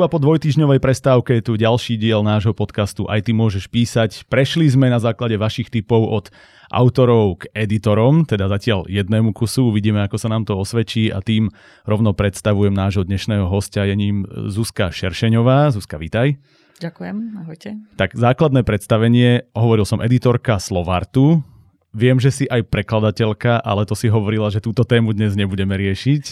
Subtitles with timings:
[0.00, 4.24] Zhruba po dvojtyžňovej prestávke je tu ďalší diel nášho podcastu Aj ty môžeš písať.
[4.32, 6.32] Prešli sme na základe vašich typov od
[6.72, 11.52] autorov k editorom, teda zatiaľ jednému kusu, uvidíme, ako sa nám to osvedčí a tým
[11.84, 15.68] rovno predstavujem nášho dnešného hostia, je ním Zuzka Šeršeňová.
[15.76, 16.40] Zuzka, vítaj.
[16.80, 17.76] Ďakujem, ahojte.
[18.00, 21.44] Tak základné predstavenie, hovoril som editorka Slovartu,
[21.90, 26.24] Viem, že si aj prekladateľka, ale to si hovorila, že túto tému dnes nebudeme riešiť.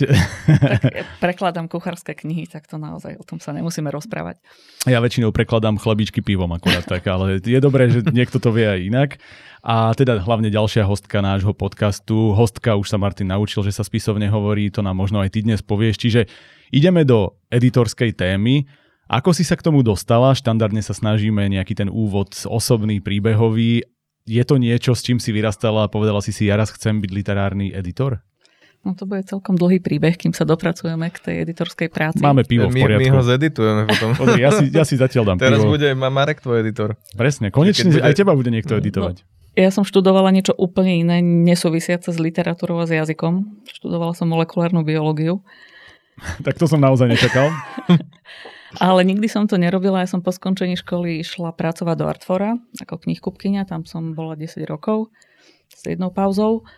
[0.78, 4.38] Tak prekladám kuchárske knihy, tak to naozaj o tom sa nemusíme rozprávať.
[4.86, 8.80] Ja väčšinou prekladám chlebičky pivom akorát tak, ale je dobré, že niekto to vie aj
[8.86, 9.10] inak.
[9.66, 12.38] A teda hlavne ďalšia hostka nášho podcastu.
[12.38, 15.58] Hostka, už sa Martin naučil, že sa spisovne hovorí, to nám možno aj ty dnes
[15.58, 15.98] povieš.
[15.98, 16.20] Čiže
[16.70, 18.62] ideme do editorskej témy.
[19.10, 20.38] Ako si sa k tomu dostala?
[20.38, 23.82] Štandardne sa snažíme nejaký ten úvod osobný, príbehový
[24.28, 27.10] je to niečo, s čím si vyrastala a povedala si si, ja raz chcem byť
[27.10, 28.20] literárny editor?
[28.86, 32.22] No to bude celkom dlhý príbeh, kým sa dopracujeme k tej editorskej práci.
[32.22, 33.02] Máme pivo v poriadku.
[33.02, 34.08] My, my ho zeditujeme potom.
[34.14, 35.74] Pozri, ja, si, ja si zatiaľ dám Teraz pivo.
[35.74, 36.94] bude Marek tvoj editor.
[37.18, 38.04] Presne, konečne bude...
[38.06, 39.26] aj teba bude niekto editovať.
[39.26, 39.26] No,
[39.58, 43.66] ja som študovala niečo úplne iné, nesúvisiace s literatúrou a s jazykom.
[43.66, 45.42] Študovala som molekulárnu biológiu.
[46.46, 47.50] tak to som naozaj nečakal.
[48.76, 53.00] Ale nikdy som to nerobila, ja som po skončení školy išla pracovať do Artfora ako
[53.08, 55.08] knihkupkynia, tam som bola 10 rokov
[55.72, 56.68] s jednou pauzou.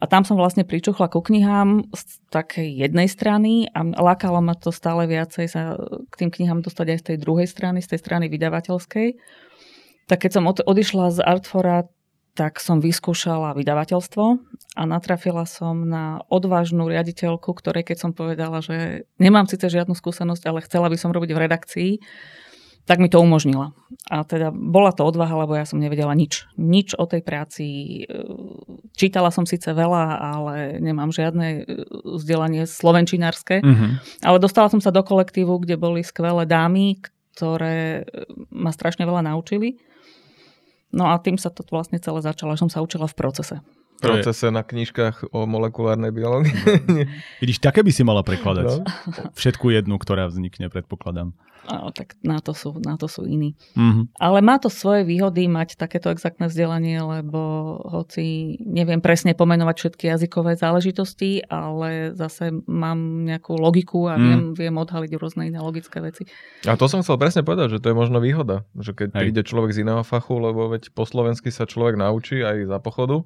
[0.00, 4.72] A tam som vlastne pričuchla ku knihám z takej jednej strany a lákalo ma to
[4.72, 5.76] stále viacej sa
[6.08, 9.20] k tým knihám dostať aj z tej druhej strany, z tej strany vydavateľskej.
[10.08, 11.84] Tak keď som od, odišla z Artfora,
[12.34, 14.24] tak som vyskúšala vydavateľstvo
[14.78, 20.42] a natrafila som na odvážnu riaditeľku, ktorej keď som povedala, že nemám síce žiadnu skúsenosť,
[20.46, 21.92] ale chcela by som robiť v redakcii,
[22.88, 23.70] tak mi to umožnila.
[24.10, 26.48] A teda bola to odvaha, lebo ja som nevedela nič.
[26.58, 27.64] Nič o tej práci.
[28.98, 31.62] Čítala som síce veľa, ale nemám žiadne e,
[32.18, 33.62] vzdelanie slovenčinárske.
[33.62, 33.90] Mm-hmm.
[34.26, 36.98] Ale dostala som sa do kolektívu, kde boli skvelé dámy,
[37.36, 39.78] ktoré e, ma strašne veľa naučili.
[40.90, 43.56] No a tým sa to vlastne celé začalo, že som sa učila v procese.
[44.00, 46.56] V procese na knižkách o molekulárnej biológii.
[47.44, 48.80] Vidíš, také by si mala prekladať.
[48.80, 48.84] No.
[49.36, 51.36] Všetku jednu, ktorá vznikne, predpokladám.
[51.68, 53.52] No, tak na to sú, na to sú iní.
[53.76, 54.16] Mm-hmm.
[54.16, 57.38] Ale má to svoje výhody mať takéto exaktné vzdelanie, lebo
[57.84, 64.24] hoci neviem presne pomenovať všetky jazykové záležitosti, ale zase mám nejakú logiku a mm.
[64.24, 66.24] viem, viem odhaliť rôzne iné logické veci.
[66.64, 68.64] A to som chcel presne povedať, že to je možno výhoda.
[68.74, 69.18] Že keď Hej.
[69.20, 73.22] príde človek z iného fachu, lebo veď po slovensky sa človek naučí aj za pochodu,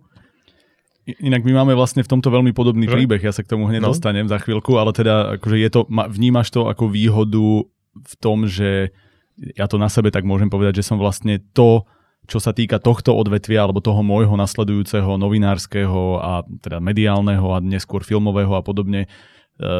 [1.04, 3.92] Inak my máme vlastne v tomto veľmi podobný príbeh, ja sa k tomu hneď no.
[3.92, 8.88] dostanem za chvíľku, ale teda akože je to, vnímaš to ako výhodu v tom, že
[9.36, 11.84] ja to na sebe tak môžem povedať, že som vlastne to,
[12.24, 16.32] čo sa týka tohto odvetvia alebo toho môjho nasledujúceho novinárskeho a
[16.64, 19.08] teda mediálneho a neskôr filmového a podobne, e,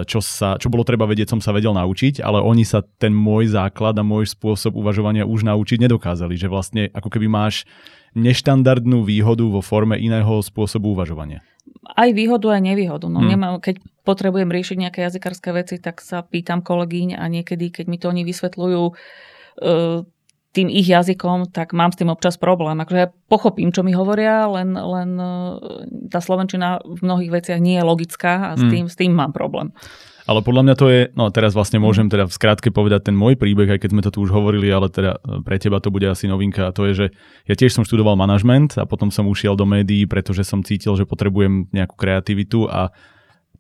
[0.05, 3.57] čo, sa, čo bolo treba vedieť, som sa vedel naučiť, ale oni sa ten môj
[3.57, 6.37] základ a môj spôsob uvažovania už naučiť nedokázali.
[6.37, 7.65] Že vlastne ako keby máš
[8.15, 11.43] neštandardnú výhodu vo forme iného spôsobu uvažovania.
[11.85, 13.07] Aj výhodu, aj nevýhodu.
[13.11, 13.29] No, hmm.
[13.29, 17.97] nemám, keď potrebujem riešiť nejaké jazykárske veci, tak sa pýtam kolegyň a niekedy, keď mi
[18.01, 18.93] to oni vysvetľujú e,
[20.55, 22.79] tým ich jazykom, tak mám s tým občas problém.
[22.79, 25.31] Akože ja pochopím, čo mi hovoria, len, len e,
[26.09, 28.71] tá slovenčina v mnohých veciach nie je logická a s hmm.
[28.71, 28.93] tým, hmm.
[28.93, 29.75] s tým mám problém.
[30.25, 33.37] Ale podľa mňa to je, no teraz vlastne môžem teda v skratke povedať ten môj
[33.37, 36.09] príbeh, aj keď sme to tu už hovorili, ale teda e, pre teba to bude
[36.09, 37.07] asi novinka a to je, že
[37.45, 41.05] ja tiež som študoval manažment a potom som ušiel do médií, pretože som cítil, že
[41.05, 42.89] potrebujem nejakú kreativitu a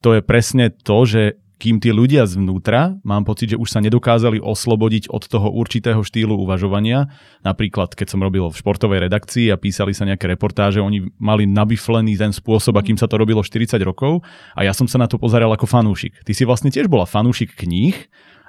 [0.00, 4.42] to je presne to, že kým tí ľudia zvnútra, mám pocit, že už sa nedokázali
[4.42, 7.08] oslobodiť od toho určitého štýlu uvažovania.
[7.46, 12.18] Napríklad, keď som robil v športovej redakcii a písali sa nejaké reportáže, oni mali nabiflený
[12.18, 14.26] ten spôsob, akým sa to robilo 40 rokov
[14.58, 16.26] a ja som sa na to pozeral ako fanúšik.
[16.26, 17.94] Ty si vlastne tiež bola fanúšik kníh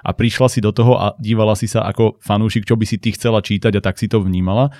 [0.06, 3.10] a prišla si do toho a dívala si sa ako fanúšik, čo by si ty
[3.10, 4.70] chcela čítať a tak si to vnímala.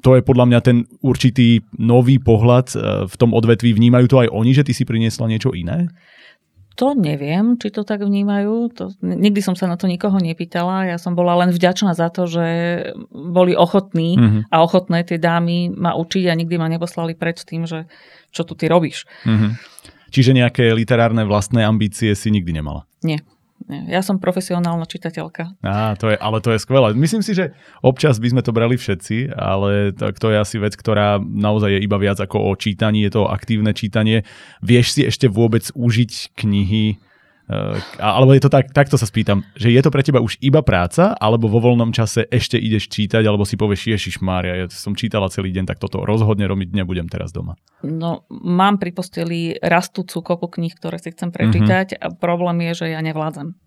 [0.00, 3.76] To je podľa mňa ten určitý nový pohľad e, v tom odvetví.
[3.76, 5.92] Vnímajú to aj oni, že ty si priniesla niečo iné?
[6.80, 8.72] To neviem, či to tak vnímajú.
[8.80, 10.88] To, nikdy som sa na to nikoho nepýtala.
[10.88, 12.46] Ja som bola len vďačná za to, že
[13.12, 14.42] boli ochotní mm-hmm.
[14.48, 17.84] a ochotné tie dámy ma učiť a nikdy ma neposlali preč tým, že
[18.32, 19.04] čo tu ty robíš.
[19.28, 19.50] Mm-hmm.
[20.08, 22.88] Čiže nejaké literárne vlastné ambície si nikdy nemala?
[23.04, 23.20] Nie.
[23.68, 25.60] Ja som profesionálna čitateľka.
[25.60, 26.96] Á, to je, ale to je skvelé.
[26.96, 27.52] Myslím si, že
[27.84, 31.80] občas by sme to brali všetci, ale to, to je asi vec, ktorá naozaj je
[31.84, 34.24] iba viac ako o čítaní, je to aktívne čítanie.
[34.64, 37.09] Vieš si ešte vôbec užiť knihy,
[37.98, 41.18] alebo je to tak, takto sa spýtam, že je to pre teba už iba práca,
[41.18, 45.26] alebo vo voľnom čase ešte ideš čítať, alebo si povieš, Ježiš Mária, ja som čítala
[45.34, 47.58] celý deň, tak toto rozhodne robiť nebudem teraz doma.
[47.82, 52.04] No, mám pri posteli rastúcu kopu kníh, ktoré si chcem prečítať mm-hmm.
[52.06, 53.58] a problém je, že ja nevládzem.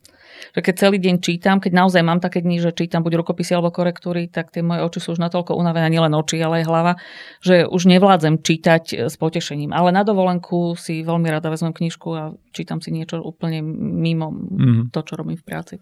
[0.51, 3.71] Že keď celý deň čítam, keď naozaj mám také dni, že čítam buď rukopisy alebo
[3.71, 6.93] korektúry, tak tie moje oči sú už natoľko unavené, nielen oči, ale aj hlava,
[7.39, 9.71] že už nevládzem čítať e, s potešením.
[9.71, 14.91] Ale na dovolenku si veľmi rada vezmem knižku a čítam si niečo úplne mimo mm.
[14.91, 15.75] to, čo robím v práci.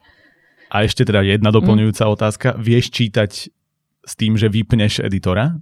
[0.72, 2.12] A ešte teda jedna doplňujúca mm.
[2.14, 2.48] otázka.
[2.56, 3.32] Vieš čítať
[4.02, 5.60] s tým, že vypneš editora?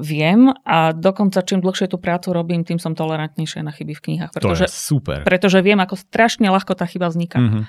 [0.00, 4.32] Viem a dokonca čím dlhšie tú prácu robím, tým som tolerantnejšia na chyby v knihách.
[4.32, 5.20] Pretože, to je super.
[5.28, 7.38] Pretože viem, ako strašne ľahko tá chyba vzniká.
[7.38, 7.64] Mm-hmm.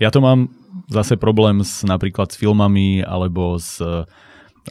[0.00, 0.50] Ja to mám
[0.90, 3.78] zase problém s napríklad s filmami alebo s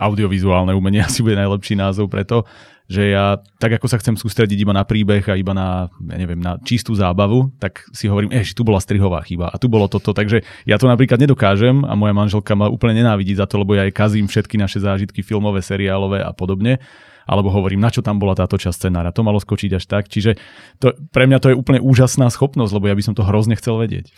[0.02, 2.50] audiovizuálne umenie asi bude najlepší názov preto,
[2.92, 6.40] že ja tak ako sa chcem sústrediť iba na príbeh a iba na, ja neviem,
[6.40, 10.12] na čistú zábavu, tak si hovorím, že tu bola strihová chyba a tu bolo toto,
[10.12, 13.88] takže ja to napríklad nedokážem a moja manželka ma úplne nenávidí za to, lebo ja
[13.88, 16.84] jej kazím všetky naše zážitky filmové, seriálové a podobne
[17.24, 20.12] alebo hovorím, na čo tam bola táto časť scenára, to malo skočiť až tak.
[20.12, 20.36] Čiže
[20.84, 23.80] to, pre mňa to je úplne úžasná schopnosť, lebo ja by som to hrozne chcel
[23.80, 24.12] vedieť.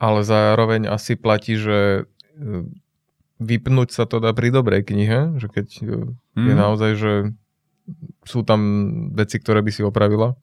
[0.00, 2.08] Ale zároveň asi platí, že
[2.38, 2.64] e,
[3.42, 6.46] vypnúť sa to dá pri dobrej knihe, že keď mm.
[6.46, 6.60] je mhm.
[6.60, 7.12] naozaj, že
[8.24, 8.60] sú tam
[9.16, 10.36] veci, ktoré by si opravila,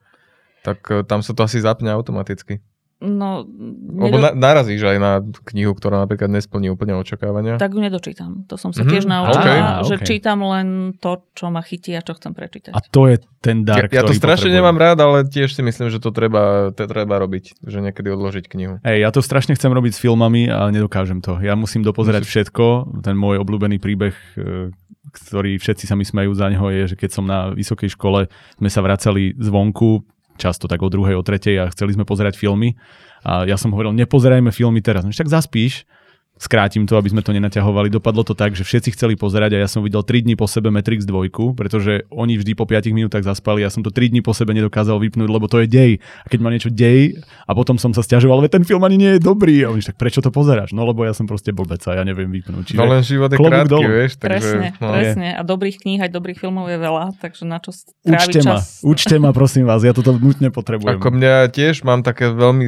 [0.65, 2.61] tak eh, tam sa to asi zapne automaticky.
[3.03, 4.23] No, Lebo nedo...
[4.23, 5.19] na, narazíš aj na
[5.51, 7.59] knihu, ktorá napríklad nesplní úplne očakávania.
[7.59, 8.47] Tak ju nedočítam.
[8.47, 8.91] To som sa mm-hmm.
[8.95, 9.59] tiež naučila, okay.
[9.83, 10.07] že okay.
[10.07, 12.71] čítam len to, čo ma chytí a čo chcem prečítať.
[12.71, 14.57] A to je ten dar, Ja, ja to strašne potrebujem.
[14.63, 18.47] nemám rád, ale tiež si myslím, že to treba, to treba robiť, že niekedy odložiť
[18.47, 18.79] knihu.
[18.87, 21.43] Hej, ja to strašne chcem robiť s filmami, ale nedokážem to.
[21.43, 22.31] Ja musím dopozerať Musíš...
[22.31, 22.63] všetko.
[23.03, 24.71] Ten môj obľúbený príbeh, eh,
[25.15, 28.27] ktorý všetci sa mi smajú za neho, je, že keď som na vysokej škole,
[28.59, 30.03] sme sa vracali zvonku,
[30.35, 32.75] často tak o druhej, o tretej a chceli sme pozerať filmy.
[33.23, 35.07] A ja som hovoril, nepozerajme filmy teraz.
[35.07, 35.87] No však zaspíš,
[36.35, 37.87] skrátim to, aby sme to nenaťahovali.
[37.87, 40.67] Dopadlo to tak, že všetci chceli pozerať a ja som videl 3 dní po sebe
[40.67, 43.63] Matrix 2, pretože oni vždy po 5 minútach zaspali.
[43.63, 45.91] Ja som to 3 dní po sebe nedokázal vypnúť, lebo to je dej.
[46.23, 49.11] A keď ma niečo dej a potom som sa stiažoval, ale ten film ani nie
[49.15, 49.63] je dobrý.
[49.63, 50.75] A oni tak prečo to pozeráš?
[50.75, 52.75] No lebo ja som proste blbec a ja neviem vypnúť.
[52.75, 53.87] Čiže no len život je krátky, dolu.
[53.87, 54.11] vieš.
[54.19, 54.89] Takže, presne, no.
[54.91, 55.27] presne.
[55.39, 57.71] A dobrých kníh aj dobrých filmov je veľa, takže na čo
[58.05, 58.85] Učte ma, čas.
[58.85, 60.99] učte ma, prosím vás, ja toto nutne potrebujem.
[60.99, 62.65] Ako mňa tiež mám také veľmi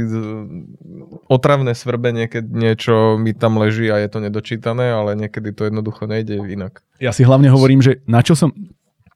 [1.28, 6.06] otravné svrbenie, keď niečo mi tam leží a je to nedočítané, ale niekedy to jednoducho
[6.06, 6.80] nejde inak.
[7.02, 8.54] Ja si hlavne hovorím, že na čo som,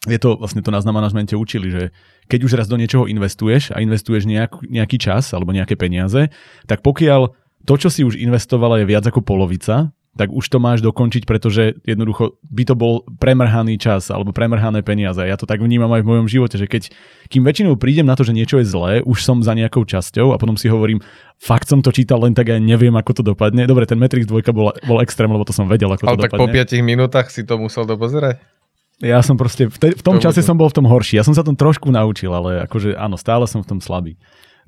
[0.10, 1.84] je to vlastne to na manažmente učili, že
[2.26, 6.34] keď už raz do niečoho investuješ a investuješ nejak, nejaký čas alebo nejaké peniaze,
[6.66, 10.84] tak pokiaľ to, čo si už investovala, je viac ako polovica, tak už to máš
[10.84, 15.24] dokončiť, pretože jednoducho by to bol premrhaný čas alebo premrhané peniaze.
[15.24, 16.92] Ja to tak vnímam aj v mojom živote, že keď
[17.31, 20.40] kým väčšinou prídem na to, že niečo je zlé, už som za nejakou časťou a
[20.40, 21.00] potom si hovorím,
[21.40, 23.63] fakt som to čítal len tak aj neviem, ako to dopadne.
[23.63, 26.36] Dobre, ten Matrix 2 bol, bol extrém, lebo to som vedel, ako Ale to tak
[26.36, 26.52] dopadne.
[26.52, 28.44] po 5 minútach si to musel dopozerať?
[29.02, 30.50] Ja som proste, v, te, v tom to čase bude.
[30.52, 31.18] som bol v tom horší.
[31.18, 34.19] Ja som sa tom trošku naučil, ale akože áno, stále som v tom slabý.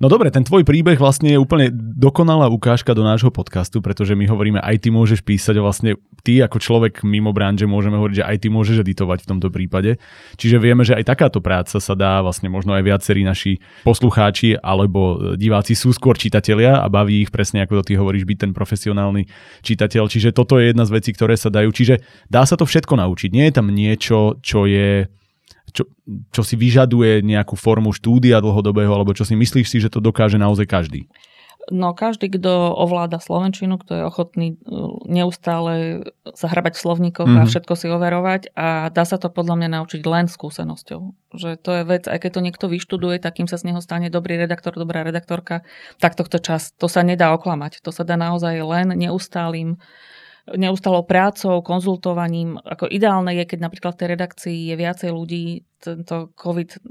[0.02, 4.26] No dobre, ten tvoj príbeh vlastne je úplne dokonalá ukážka do nášho podcastu, pretože my
[4.26, 5.92] hovoríme, aj ty môžeš písať a vlastne
[6.26, 10.02] ty ako človek mimo branže môžeme hovoriť, že aj ty môžeš editovať v tomto prípade.
[10.40, 15.36] Čiže vieme, že aj takáto práca sa dá vlastne možno aj viacerí naši poslucháči alebo
[15.38, 19.30] diváci sú skôr čitatelia a baví ich presne ako to ty hovoríš byť ten profesionálny
[19.62, 20.10] čitateľ.
[20.10, 21.70] Čiže toto je jedna z vecí, ktoré sa dajú.
[21.70, 22.02] Čiže
[22.34, 23.30] dá sa to všetko naučiť.
[23.30, 25.06] Nie je tam niečo, čo je
[25.74, 25.90] čo,
[26.30, 30.38] čo si vyžaduje nejakú formu štúdia dlhodobého, alebo čo si myslíš si, že to dokáže
[30.38, 31.10] naozaj každý?
[31.72, 36.04] No každý, kto ovláda Slovenčinu, kto je ochotný uh, neustále
[36.36, 37.40] sa hrabať v slovníkoch mm-hmm.
[37.40, 37.52] a mhm.
[37.56, 41.02] všetko si overovať a dá sa to podľa mňa naučiť len skúsenosťou.
[41.32, 44.36] Že to je vec, aj keď to niekto vyštuduje, takým sa z neho stane dobrý
[44.36, 45.64] redaktor, dobrá redaktorka,
[46.04, 46.64] tak to chce čas.
[46.84, 47.80] To sa nedá oklamať.
[47.88, 49.80] To sa dá naozaj len neustálým
[50.52, 52.60] neustalou prácou, konzultovaním.
[52.60, 56.88] Ako ideálne je, keď napríklad v tej redakcii je viacej ľudí, tento COVID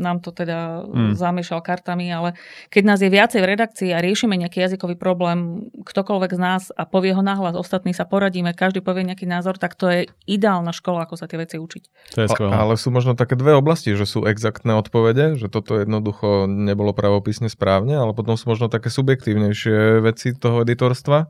[0.00, 1.12] nám to teda hmm.
[1.12, 2.32] zamiešal kartami, ale
[2.72, 6.88] keď nás je viacej v redakcii a riešime nejaký jazykový problém, ktokoľvek z nás a
[6.88, 11.04] povie ho nahlas, ostatní sa poradíme, každý povie nejaký názor, tak to je ideálna škola,
[11.04, 12.16] ako sa tie veci učiť.
[12.16, 12.52] To je skvelé.
[12.56, 17.52] Ale sú možno také dve oblasti, že sú exaktné odpovede, že toto jednoducho nebolo pravopisne
[17.52, 21.28] správne, ale potom sú možno také subjektívnejšie veci toho editorstva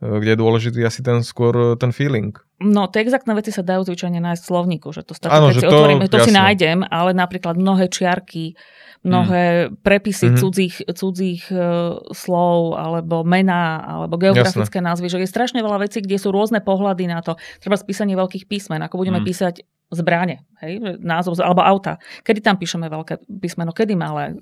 [0.00, 2.32] kde je dôležitý asi ten skôr e, ten feeling.
[2.60, 5.64] No, tie exaktné veci sa dajú zvyčajne nájsť v slovníku, že to stačí, keď si
[5.64, 8.52] to, otvorím, to si nájdem, ale napríklad mnohé čiarky,
[9.00, 9.80] mnohé mm.
[9.80, 10.40] prepisy mm-hmm.
[10.40, 14.88] cudzích, cudzích uh, slov, alebo mená, alebo geografické Jasne.
[14.92, 17.40] názvy, že je strašne veľa vecí, kde sú rôzne pohľady na to.
[17.64, 19.26] Treba spísanie veľkých písmen, ako budeme mm.
[19.28, 21.98] písať zbráne, hej, názov, alebo auta.
[22.22, 24.38] Kedy tam píšeme veľké písmeno, kedy malé,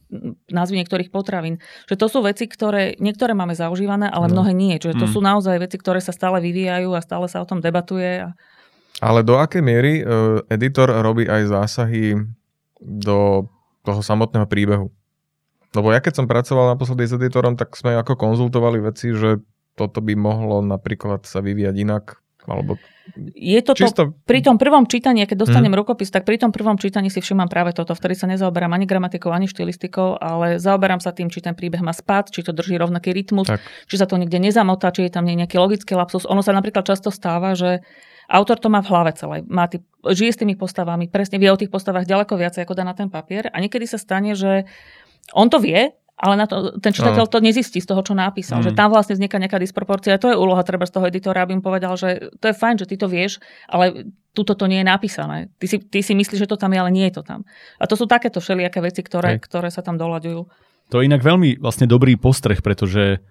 [0.52, 1.56] názvy niektorých potravín.
[1.88, 4.40] Že to sú veci, ktoré niektoré máme zaužívané, ale no.
[4.40, 4.76] mnohé nie.
[4.76, 5.12] Čiže to mm.
[5.16, 8.28] sú naozaj veci, ktoré sa stále vyvíjajú a stále sa o tom debatuje.
[8.28, 8.36] A...
[9.00, 12.20] Ale do akej miery uh, editor robí aj zásahy
[12.84, 13.48] do
[13.88, 14.92] toho samotného príbehu?
[15.72, 19.40] Lebo ja keď som pracoval naposledy s editorom, tak sme ako konzultovali veci, že
[19.76, 22.04] toto by mohlo napríklad sa vyvíjať inak,
[22.48, 22.80] alebo
[23.32, 24.12] je to Čisto...
[24.28, 25.80] pri tom prvom čítaní, keď dostanem hmm.
[25.80, 29.32] rukopis, tak pri tom prvom čítaní si všimám práve toto, vtedy sa nezaoberám ani gramatikou,
[29.32, 33.16] ani štilistikou, ale zaoberám sa tým, či ten príbeh má spad, či to drží rovnaký
[33.16, 33.64] rytmus, tak.
[33.88, 36.28] či sa to niekde nezamotá, či je tam nejaký logický lapsus.
[36.28, 37.80] Ono sa napríklad často stáva, že
[38.28, 39.40] autor to má v hlave celé.
[39.48, 42.84] Má tý, žije s tými postavami, presne vie o tých postavách ďaleko viac, ako dá
[42.84, 43.48] na ten papier.
[43.48, 44.68] A niekedy sa stane, že
[45.32, 47.30] on to vie, ale na to, ten čitateľ no.
[47.30, 48.58] to nezistí z toho, čo napísal.
[48.58, 48.64] Mm.
[48.66, 50.18] Že tam vlastne vzniká nejaká disproporcia.
[50.18, 52.90] To je úloha treba z toho editora, aby mu povedal, že to je fajn, že
[52.90, 53.38] ty to vieš,
[53.70, 55.46] ale tuto to nie je napísané.
[55.62, 57.46] Ty si, ty si myslíš, že to tam je, ale nie je to tam.
[57.78, 60.40] A to sú takéto všelijaké veci, ktoré, ktoré sa tam doľaďujú.
[60.90, 63.22] To je inak veľmi vlastne dobrý postreh, pretože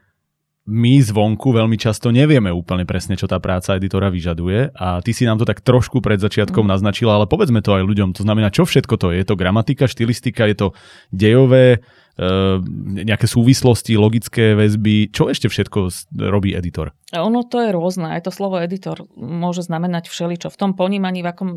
[0.68, 5.24] my zvonku veľmi často nevieme úplne presne, čo tá práca editora vyžaduje a ty si
[5.24, 6.72] nám to tak trošku pred začiatkom mm.
[6.76, 8.12] naznačila, ale povedzme to aj ľuďom.
[8.20, 9.24] To znamená, čo všetko to je?
[9.24, 10.68] Je to gramatika, štilistika, je to
[11.16, 15.14] dejové, nejaké súvislosti, logické väzby.
[15.14, 16.90] Čo ešte všetko robí editor?
[17.14, 18.10] Ono to je rôzne.
[18.10, 20.50] Aj to slovo editor môže znamenať všeličo.
[20.50, 21.50] V tom ponímaní, v akom,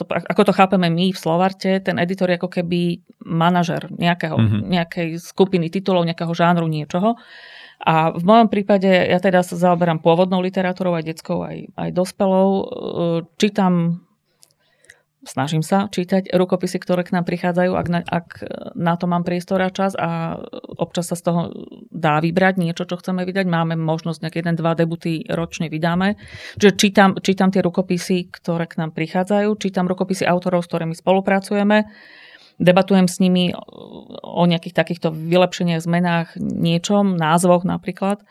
[0.00, 4.62] to, ako to chápeme my v Slovarte, ten editor je ako keby manažer nejakého, mm-hmm.
[4.72, 7.20] nejakej skupiny titulov, nejakého žánru, niečoho.
[7.82, 12.48] A v mojom prípade ja teda sa zaoberám pôvodnou literatúrou, aj detskou, aj, aj dospelou.
[12.48, 12.66] Ehm,
[13.36, 14.00] čítam
[15.22, 18.26] snažím sa čítať rukopisy, ktoré k nám prichádzajú, ak na, ak
[18.74, 20.38] na to mám priestor a čas a
[20.78, 21.40] občas sa z toho
[21.90, 23.46] dá vybrať niečo, čo chceme vydať.
[23.46, 26.18] Máme možnosť nejaké jeden, dva debuty ročne vydáme.
[26.58, 31.86] Čiže čítam, čítam tie rukopisy, ktoré k nám prichádzajú, čítam rukopisy autorov, s ktorými spolupracujeme,
[32.58, 33.54] debatujem s nimi
[34.22, 38.22] o nejakých takýchto vylepšeniach, zmenách, niečom, názvoch napríklad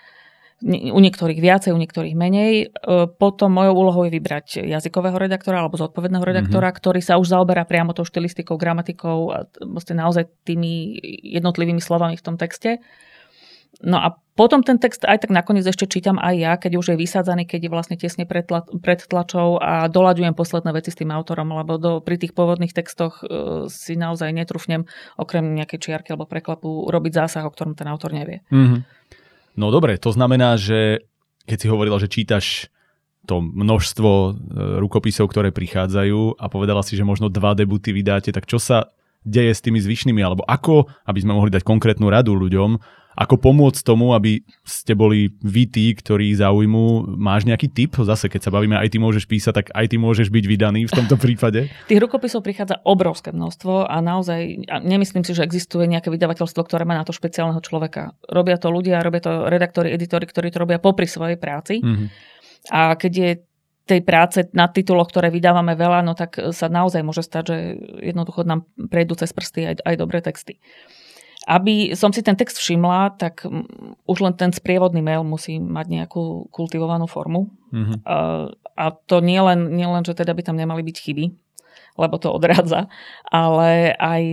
[0.69, 2.51] u niektorých viacej, u niektorých menej.
[2.53, 2.65] E,
[3.09, 6.81] potom mojou úlohou je vybrať jazykového redaktora alebo zodpovedného redaktora, mm-hmm.
[6.81, 12.25] ktorý sa už zaoberá priamo tou štilistikou, gramatikou a vlastne naozaj tými jednotlivými slovami v
[12.25, 12.77] tom texte.
[13.81, 17.01] No a potom ten text aj tak nakoniec ešte čítam aj ja, keď už je
[17.01, 21.09] vysádzaný, keď je vlastne tesne pred, tla, pred tlačou a doľaďujem posledné veci s tým
[21.09, 24.85] autorom, lebo do, pri tých pôvodných textoch e, si naozaj netrúfnem
[25.17, 28.45] okrem nejakej čiarky alebo preklapu robiť zásah, o ktorom ten autor nevie.
[28.53, 28.81] Mm-hmm.
[29.55, 31.03] No dobre, to znamená, že
[31.45, 32.71] keď si hovorila, že čítaš
[33.29, 34.31] to množstvo e,
[34.81, 38.89] rukopisov, ktoré prichádzajú a povedala si, že možno dva debuty vydáte, tak čo sa
[39.21, 42.81] deje s tými zvyšnými, alebo ako, aby sme mohli dať konkrétnu radu ľuďom,
[43.21, 47.05] ako pomôcť tomu, aby ste boli vy tí, ktorí zaujmú.
[47.21, 47.93] Máš nejaký tip?
[47.93, 50.95] Zase, keď sa bavíme, aj ty môžeš písať, tak aj ty môžeš byť vydaný v
[50.97, 51.69] tomto prípade.
[51.85, 56.81] Tých rukopisov prichádza obrovské množstvo a naozaj a nemyslím si, že existuje nejaké vydavateľstvo, ktoré
[56.89, 58.17] má na to špeciálneho človeka.
[58.25, 61.77] Robia to ľudia, robia to redaktori, editori, ktorí to robia popri svojej práci.
[61.77, 62.07] Mm-hmm.
[62.73, 63.31] A keď je
[63.85, 67.57] tej práce na tituloch, ktoré vydávame veľa, no tak sa naozaj môže stať, že
[68.13, 70.61] jednoducho nám prejdú cez prsty aj, aj dobré texty.
[71.49, 73.49] Aby som si ten text všimla, tak
[74.05, 77.49] už len ten sprievodný mail musí mať nejakú kultivovanú formu.
[77.73, 78.05] Mm-hmm.
[78.05, 78.45] A,
[78.77, 81.25] a to nie len, nie len, že teda by tam nemali byť chyby,
[81.97, 82.93] lebo to odrádza,
[83.25, 84.23] ale aj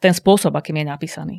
[0.00, 1.36] ten spôsob, akým je napísaný.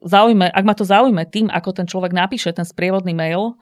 [0.00, 3.58] Zaujme, ak ma to zaujme tým, ako ten človek napíše ten sprievodný mail,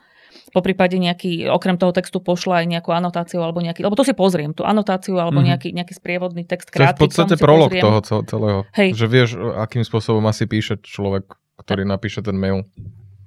[0.52, 4.14] po prípade nejaký, okrem toho textu pošla aj nejakú anotáciu alebo nejaký, lebo to si
[4.14, 5.48] pozriem, tú anotáciu alebo mm-hmm.
[5.50, 6.94] nejaký, nejaký sprievodný text krátky.
[6.94, 8.60] To je v podstate prolog toho celého.
[8.76, 8.94] Hej.
[8.94, 12.66] Že vieš, akým spôsobom asi píše človek, ktorý napíše ten mail.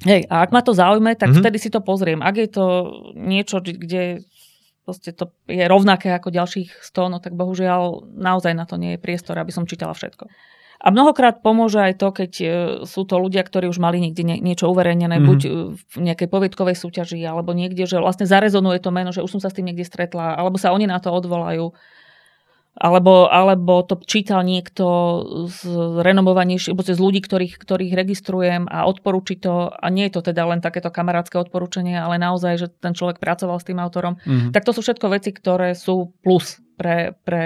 [0.06, 1.42] Hej, a ak ma to zaujme, tak mm-hmm.
[1.42, 2.22] vtedy si to pozriem.
[2.22, 2.66] Ak je to
[3.18, 4.22] niečo, kde
[4.88, 9.04] proste to je rovnaké ako ďalších 100, no tak bohužiaľ naozaj na to nie je
[9.04, 10.32] priestor, aby som čítala všetko.
[10.78, 12.48] A mnohokrát pomôže aj to, keď e,
[12.86, 15.30] sú to ľudia, ktorí už mali niekde niečo uverejnené, mm-hmm.
[15.30, 19.38] buď e, v nejakej povietkovej súťaži, alebo niekde, že vlastne zarezonuje to meno, že už
[19.38, 21.74] som sa s tým niekde stretla, alebo sa oni na to odvolajú.
[22.78, 24.86] Alebo, alebo to čítal niekto
[25.50, 25.66] z
[25.98, 29.74] renomovanejších, z ľudí, ktorých, ktorých registrujem a odporúči to.
[29.74, 33.58] A nie je to teda len takéto kamarátske odporúčanie, ale naozaj, že ten človek pracoval
[33.58, 34.22] s tým autorom.
[34.22, 34.54] Mm-hmm.
[34.54, 37.42] Tak to sú všetko veci, ktoré sú plus pre, pre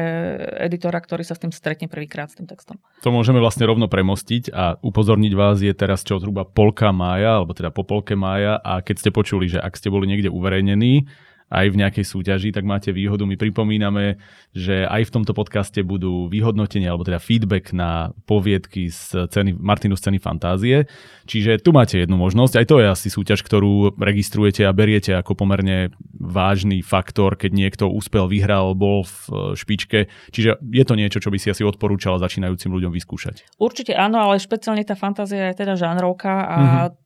[0.68, 2.78] editora, ktorý sa s tým stretne prvýkrát s tým textom.
[3.02, 7.56] To môžeme vlastne rovno premostiť a upozorniť vás je teraz čo zhruba polka mája, alebo
[7.56, 11.08] teda po polke mája a keď ste počuli, že ak ste boli niekde uverejnení,
[11.51, 13.27] aj v nejakej súťaži, tak máte výhodu.
[13.27, 14.15] My pripomíname,
[14.55, 20.00] že aj v tomto podcaste budú vyhodnotenia, alebo teda feedback na poviedky z ceny, Martinu
[20.00, 20.88] z ceny fantázie.
[21.27, 22.55] Čiže tu máte jednu možnosť.
[22.55, 27.91] Aj to je asi súťaž, ktorú registrujete a beriete ako pomerne vážny faktor, keď niekto
[27.91, 30.08] úspel, vyhral, bol v špičke.
[30.31, 33.60] Čiže je to niečo, čo by si asi odporúčala začínajúcim ľuďom vyskúšať.
[33.60, 37.00] Určite áno, ale špeciálne tá fantázia je teda žánrovka a mm-hmm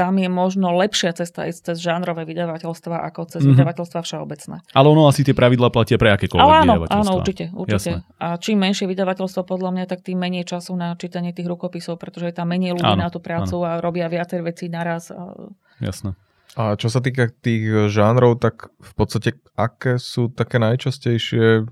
[0.00, 3.52] tam je možno lepšia cesta ísť cez žánrové vydavateľstva ako cez Mhm.
[3.52, 3.52] mm-hmm.
[3.52, 4.56] vydavateľstva všeobecné.
[4.72, 7.04] Ale ono asi tie pravidlá platia pre akékoľvek Ale áno, vydavateľstva.
[7.04, 7.92] áno, určite, určite.
[8.00, 8.16] Jasné.
[8.16, 12.32] A čím menšie vydavateľstvo podľa mňa, tak tým menej času na čítanie tých rukopisov, pretože
[12.32, 15.12] je tam menej ľudí Áno, na tú prácu a robia viacej vecí naraz.
[15.12, 15.36] A...
[15.84, 16.16] Jasné.
[16.56, 21.68] A čo sa týka tých žánrov, tak v podstate aké sú také najčastejšie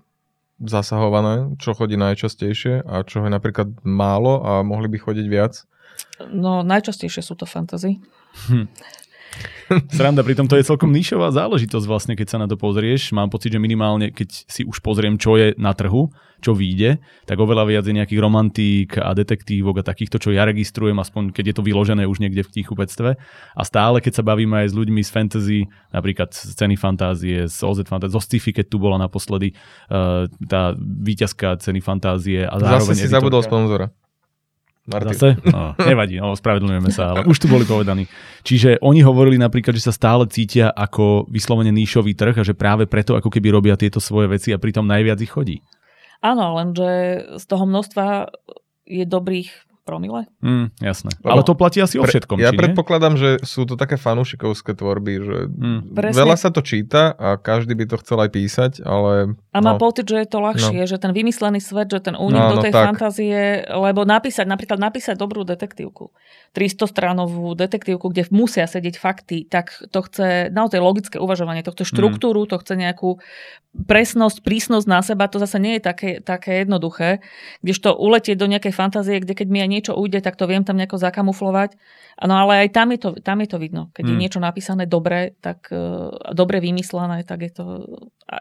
[0.58, 5.62] zasahované, čo chodí najčastejšie a čo je napríklad málo a mohli by chodiť viac?
[6.30, 7.98] No, najčastejšie sú to fantasy.
[9.92, 13.12] Sranda, pritom to je celkom nišová záležitosť vlastne, keď sa na to pozrieš.
[13.12, 16.08] Mám pocit, že minimálne, keď si už pozriem, čo je na trhu,
[16.40, 20.96] čo vyjde, tak oveľa viac je nejakých romantík a detektívok a takýchto, čo ja registrujem,
[20.96, 23.10] aspoň keď je to vyložené už niekde v knihkupectve.
[23.58, 25.58] A stále, keď sa bavíme aj s ľuďmi z fantasy,
[25.92, 29.52] napríklad z ceny fantázie, z OZ fantázie, zo sci-fi, keď tu bola naposledy
[29.90, 32.46] uh, tá víťazka ceny fantázie.
[32.46, 33.18] A zároveň Zase si editorka.
[33.20, 33.86] zabudol sponzora.
[34.88, 35.12] Martin.
[35.12, 35.28] Zase?
[35.54, 38.08] No, nevadí, no, ospravedlňujeme sa, ale už tu boli povedaní.
[38.42, 42.88] Čiže oni hovorili napríklad, že sa stále cítia ako vyslovene níšový trh a že práve
[42.88, 45.60] preto ako keby robia tieto svoje veci a pritom najviac ich chodí.
[46.24, 48.32] Áno, lenže z toho množstva
[48.88, 50.28] je dobrých promile.
[50.44, 51.16] Mm, jasné.
[51.24, 52.60] Lebo Ale to platí asi o Pre- všetkom, ja či nie?
[52.60, 55.96] predpokladám, že sú to také fanúšikovské tvorby, že Mm.
[55.96, 56.18] Presne.
[56.20, 59.80] veľa sa to číta a každý by to chcel aj písať, ale A má no,
[59.80, 62.70] pocit, že je to ľahšie, že ten vymyslený svet, že ten únik Áno, do tej
[62.70, 62.84] tak.
[62.92, 66.12] fantázie, lebo napísať, napríklad napísať dobrú detektívku,
[66.52, 71.88] 300 stránovú detektívku, kde musia sedieť fakty, tak to chce naozaj logické uvažovanie, to chce
[71.88, 73.16] štruktúru, to chce nejakú
[73.78, 77.22] presnosť, prísnosť na seba, to zase nie je také, také jednoduché,
[77.62, 80.74] kdežto uletieť do nejakej fantázie, kde keď mi aj niečo ujde, tak to viem tam
[80.74, 81.78] nejako zakamuflovať.
[82.26, 83.94] No ale aj tam je to, tam je to vidno.
[83.94, 84.22] Keď je Mm.
[84.26, 87.64] niečo napísané dobre, tak uh, dobre vymyslené, tak je to...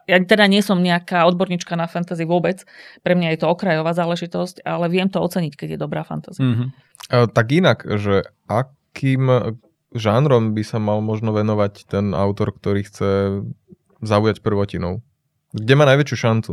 [0.09, 2.65] Ja teda nie som nejaká odborníčka na fantasy vôbec,
[3.05, 6.41] pre mňa je to okrajová záležitosť, ale viem to oceniť, keď je dobrá fantasy.
[6.41, 6.65] Mhm.
[7.07, 9.29] a tak inak, že akým
[9.95, 13.41] žánrom by sa mal možno venovať ten autor, ktorý chce
[14.03, 14.99] zaujať prvotinou?
[15.55, 16.51] Kde má najväčšiu šancu?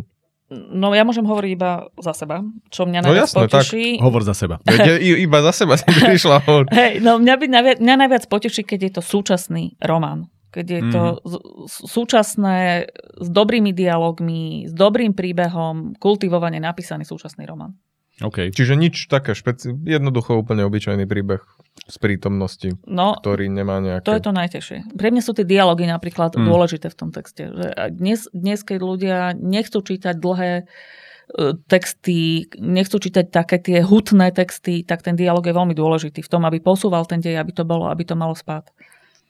[0.51, 3.65] No ja môžem hovoriť iba za seba, čo mňa No najviac jasné, tak.
[3.65, 3.85] poteší.
[3.97, 4.61] Hovor za seba.
[4.61, 4.85] Veď
[5.17, 6.37] iba za seba si prišla.
[6.43, 6.69] hovor.
[6.69, 10.29] Hej, no mňa, by najviac, mňa najviac poteší, keď je to súčasný román.
[10.51, 11.19] Keď je to Mhm.
[11.67, 12.59] s- súčasné,
[13.17, 17.75] s dobrými dialogmi, s dobrým príbehom, kultivovane napísaný súčasný román.
[18.17, 18.47] OK.
[18.49, 19.75] Čiže nič také špeci...
[19.75, 21.43] Jednoducho úplne obyčajný príbeh
[21.85, 24.07] z prítomnosti, No, ktorý nemá nejaké...
[24.09, 24.79] to je to najtežšie.
[24.97, 26.47] Pre mňa sú tie dialógy napríklad Mm.
[26.49, 27.51] dôležité v tom texte.
[27.51, 30.65] Že dnes, dnes, keď ľudia nechcú čítať dlhé e,
[31.69, 36.45] texty, nechcú čítať také tie hutné texty, tak ten dialog je veľmi dôležitý v tom,
[36.45, 38.65] aby posúval ten dej, aby to bolo, aby to malo spát.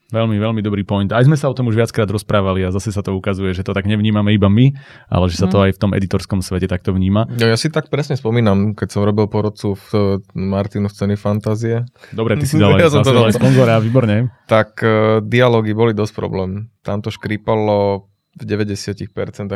[0.05, 1.09] Veľmi, veľmi dobrý point.
[1.09, 3.73] Aj sme sa o tom už viackrát rozprávali a zase sa to ukazuje, že to
[3.73, 4.71] tak nevnímame iba my,
[5.07, 5.65] ale že sa to Mm.
[5.65, 7.25] aj v tom editorskom svete takto vníma.
[7.27, 10.01] No, ja si tak presne spomínam, keď som robil porodcu v e,
[10.35, 13.27] Martinu scény fantázie, Dobre, ty si dal aj, Ja som to dal.
[13.27, 14.29] aj sponzora, výborne.
[14.45, 16.69] tak uh, dialógy boli dosť problém.
[16.81, 19.09] Tam to škripalo v 90%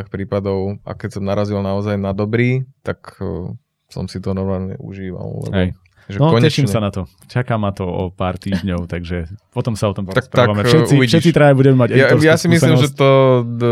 [0.07, 3.53] prípadov a keď som narazil naozaj na dobrý, tak uh,
[3.85, 5.45] som si to normálne užíval.
[5.45, 5.69] Lebo, Hej.
[6.09, 7.05] Že No, konečne, teším sa na to.
[7.25, 10.61] Čaká ma to o pár týždňov, takže potom sa o tom Tak- porozprávame.
[10.61, 11.11] tak, všetci, uvidíš.
[11.13, 12.97] všetci traja budeme mať Ja, ja si myslím, že skúsenosť.
[12.97, 13.09] to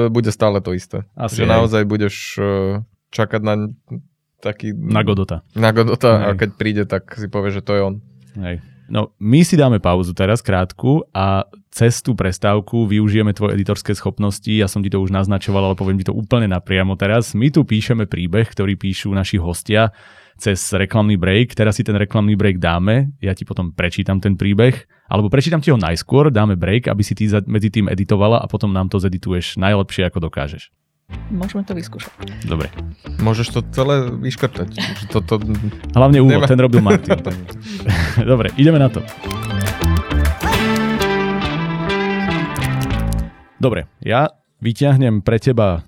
[0.07, 1.03] bude stále to isté.
[1.13, 1.51] Asi že aj.
[1.51, 2.45] naozaj budeš uh,
[3.09, 3.53] čakať na
[4.37, 4.71] taký...
[4.71, 5.41] Na Godota.
[5.51, 6.37] Na Godota a Hej.
[6.37, 7.95] keď príde, tak si povie, že to je on.
[8.37, 8.61] Hej.
[8.87, 14.47] No, my si dáme pauzu teraz krátku a cez tú prestávku využijeme tvoje editorské schopnosti.
[14.47, 17.35] Ja som ti to už naznačoval, ale poviem ti to úplne napriamo teraz.
[17.35, 19.91] My tu píšeme príbeh, ktorý píšu naši hostia
[20.37, 21.57] cez reklamný break.
[21.57, 25.73] Teraz si ten reklamný break dáme, ja ti potom prečítam ten príbeh, alebo prečítam ti
[25.73, 29.57] ho najskôr, dáme break, aby si ty medzi tým editovala a potom nám to zedituješ
[29.57, 30.69] najlepšie, ako dokážeš.
[31.31, 32.11] Môžeme to vyskúšať.
[32.43, 32.67] Dobre.
[33.23, 34.75] Môžeš to celé vyškrtať.
[35.07, 35.39] Toto,
[35.95, 37.15] Hlavne úvod, ten robil Martin.
[38.31, 38.99] Dobre, ideme na to.
[43.57, 45.87] Dobre, ja vyťahnem pre teba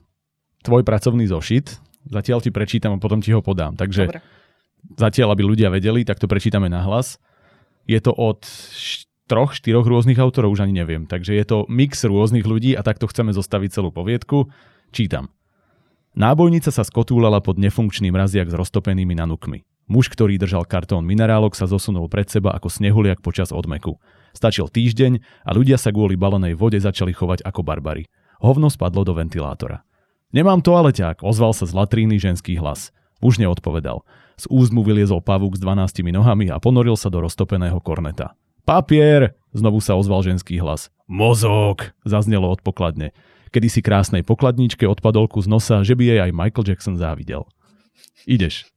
[0.64, 3.76] tvoj pracovný zošit, zatiaľ ti prečítam a potom ti ho podám.
[3.76, 4.39] Takže Dobre.
[4.98, 7.22] Zatiaľ, aby ľudia vedeli, tak to prečítame nahlas.
[7.90, 8.46] Je to od
[9.30, 11.06] troch, štyroch rôznych autorov, už ani neviem.
[11.06, 14.50] Takže je to mix rôznych ľudí a takto chceme zostaviť celú poviedku.
[14.90, 15.30] Čítam.
[16.18, 19.62] Nábojnica sa skotúlala pod nefunkčný mraziak s roztopenými nanukmi.
[19.90, 23.98] Muž, ktorý držal kartón minerálok, sa zosunul pred seba ako snehuliak počas odmeku.
[24.38, 28.06] Stačil týždeň a ľudia sa kvôli balenej vode začali chovať ako barbary.
[28.38, 29.82] Hovno spadlo do ventilátora.
[30.30, 32.94] Nemám toaleťák, ozval sa z latríny ženský hlas.
[33.18, 34.06] Muž neodpovedal.
[34.40, 38.40] Z úst vyliezol pavúk s 12 nohami a ponoril sa do roztopeného korneta.
[38.64, 39.36] Papier!
[39.52, 40.88] Znovu sa ozval ženský hlas.
[41.12, 41.92] Mozog!
[42.08, 43.12] Zaznelo od pokladne.
[43.52, 47.44] Kedy si krásnej pokladničke odpadol kus nosa, že by jej aj Michael Jackson závidel.
[48.30, 48.70] Ideš.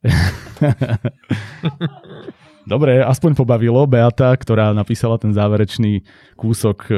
[2.63, 6.03] Dobre, aspoň pobavilo Beata, ktorá napísala ten záverečný
[6.39, 6.77] kúsok.
[6.87, 6.91] E,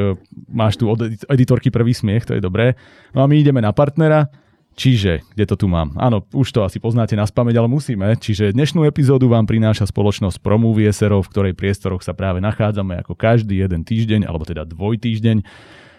[0.46, 2.78] máš tu od editorky prvý smiech, to je dobré.
[3.18, 4.30] No a my ideme na partnera.
[4.76, 5.96] Čiže, kde to tu mám?
[5.96, 8.12] Áno, už to asi poznáte na spameť, ale musíme.
[8.20, 13.16] Čiže dnešnú epizódu vám prináša spoločnosť Promovie SRO, v ktorej priestoroch sa práve nachádzame ako
[13.16, 15.48] každý jeden týždeň, alebo teda dvoj týždeň.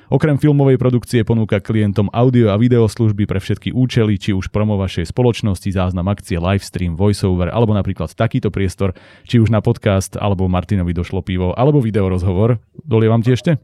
[0.07, 4.79] Okrem filmovej produkcie ponúka klientom audio a video služby pre všetky účely, či už promo
[4.79, 8.95] vašej spoločnosti, záznam akcie, livestream, voiceover, alebo napríklad takýto priestor,
[9.27, 12.62] či už na podcast, alebo Martinovi došlo pivo, alebo video rozhovor.
[12.87, 13.59] Dolievam ti ešte?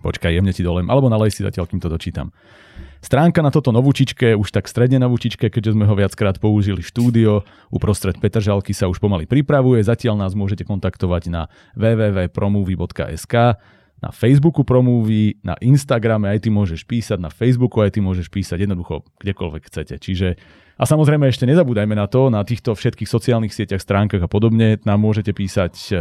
[0.00, 2.32] Počkaj, jemne ti dolem, alebo nalej si zatiaľ, kým to dočítam.
[3.02, 7.42] Stránka na toto novúčičke, už tak stredne novúčičke, keďže sme ho viackrát použili štúdio,
[7.74, 13.58] uprostred Petržalky sa už pomaly pripravuje, zatiaľ nás môžete kontaktovať na www.promovy.sk
[14.02, 18.66] na Facebooku promluví, na Instagrame aj ty môžeš písať, na Facebooku aj ty môžeš písať
[18.66, 19.94] jednoducho kdekoľvek chcete.
[20.02, 20.34] Čiže
[20.74, 24.98] a samozrejme ešte nezabúdajme na to, na týchto všetkých sociálnych sieťach, stránkach a podobne nám
[24.98, 25.94] môžete písať e,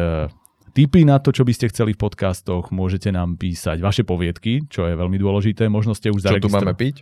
[0.72, 4.88] tipy na to, čo by ste chceli v podcastoch, môžete nám písať vaše poviedky, čo
[4.88, 6.48] je veľmi dôležité, možno ste už zaregistrovali.
[6.48, 6.96] Čo tu máme piť?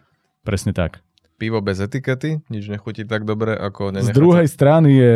[0.44, 1.06] Presne tak.
[1.40, 4.12] Pivo bez etikety, nič nechutí tak dobre ako nenechať.
[4.12, 5.14] Z druhej strany je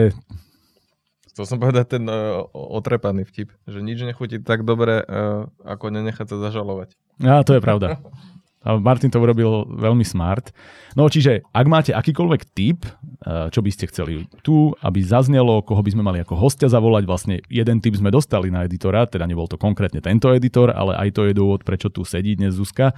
[1.34, 6.30] Chcel som povedať ten uh, otrepaný vtip, že nič nechutí tak dobre, uh, ako nenechať
[6.30, 6.94] sa zažalovať.
[7.26, 7.98] Á, to je pravda.
[8.64, 10.56] A Martin to urobil veľmi smart.
[10.96, 12.88] No čiže, ak máte akýkoľvek tip,
[13.24, 17.36] čo by ste chceli tu, aby zaznelo, koho by sme mali ako hostia zavolať, vlastne
[17.52, 21.28] jeden tip sme dostali na editora, teda nebol to konkrétne tento editor, ale aj to
[21.28, 22.96] je dôvod, prečo tu sedí dnes Zuzka,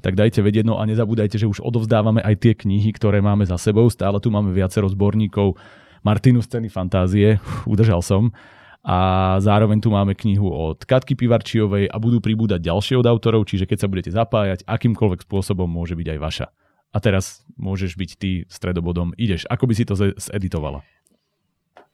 [0.00, 3.60] tak dajte vedieť, no a nezabúdajte, že už odovzdávame aj tie knihy, ktoré máme za
[3.60, 5.54] sebou, stále tu máme viacero zborníkov
[6.02, 8.34] Martinu scény fantázie, udržal som.
[8.82, 13.70] A zároveň tu máme knihu od Katky Pivarčiovej a budú pribúdať ďalšie od autorov, čiže
[13.70, 16.46] keď sa budete zapájať, akýmkoľvek spôsobom môže byť aj vaša.
[16.92, 19.14] A teraz môžeš byť ty stredobodom.
[19.14, 19.46] Ideš.
[19.48, 20.82] Ako by si to zeditovala?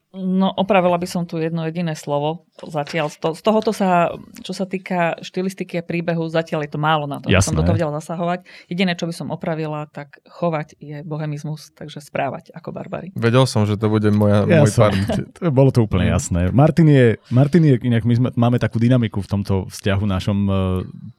[0.08, 2.48] No, opravila by som tu jedno jediné slovo.
[2.56, 4.08] Zatiaľ z, to, z tohoto sa,
[4.40, 7.60] čo sa týka štilistiky a príbehu, zatiaľ je to málo na to, aby som do
[7.60, 8.48] toho vedela zasahovať.
[8.72, 13.12] Jediné, čo by som opravila, tak chovať je bohemizmus, takže správať ako barbary.
[13.20, 14.96] Vedel som, že to bude moja, ja môj som, part.
[15.60, 16.48] Bolo to úplne jasné.
[16.56, 20.52] Martin je, Martin je inak my sme, máme takú dynamiku v tomto vzťahu našom e,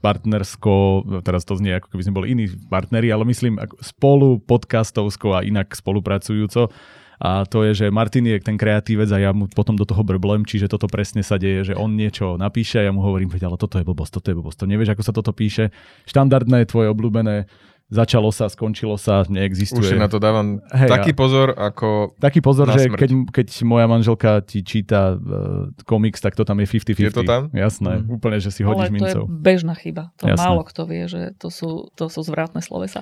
[0.02, 5.46] partnersko, teraz to znie ako keby sme boli iní partneri, ale myslím spolu podcastovsko a
[5.46, 6.74] inak spolupracujúco
[7.20, 10.48] a to je, že Martin je ten kreatívec a ja mu potom do toho brblem,
[10.48, 13.76] čiže toto presne sa deje, že on niečo napíše a ja mu hovorím, ale toto
[13.76, 15.76] je blbosť, toto je blbosť, to nevieš, ako sa toto píše.
[16.08, 17.52] Štandardné, tvoje obľúbené
[17.90, 19.98] začalo sa, skončilo sa, neexistuje.
[19.98, 24.46] Už na to dávam hey, taký pozor, ako Taký pozor, že keď, keď moja manželka
[24.46, 27.02] ti číta uh, komiks, tak to tam je 50-50.
[27.02, 27.50] Je to tam?
[27.50, 28.14] Jasné, mm.
[28.14, 29.24] úplne, že si hodíš Ale to mincov.
[29.26, 30.14] je bežná chyba.
[30.22, 30.38] To Jasné.
[30.38, 33.02] málo kto vie, že to sú, to sú zvratné slovesa.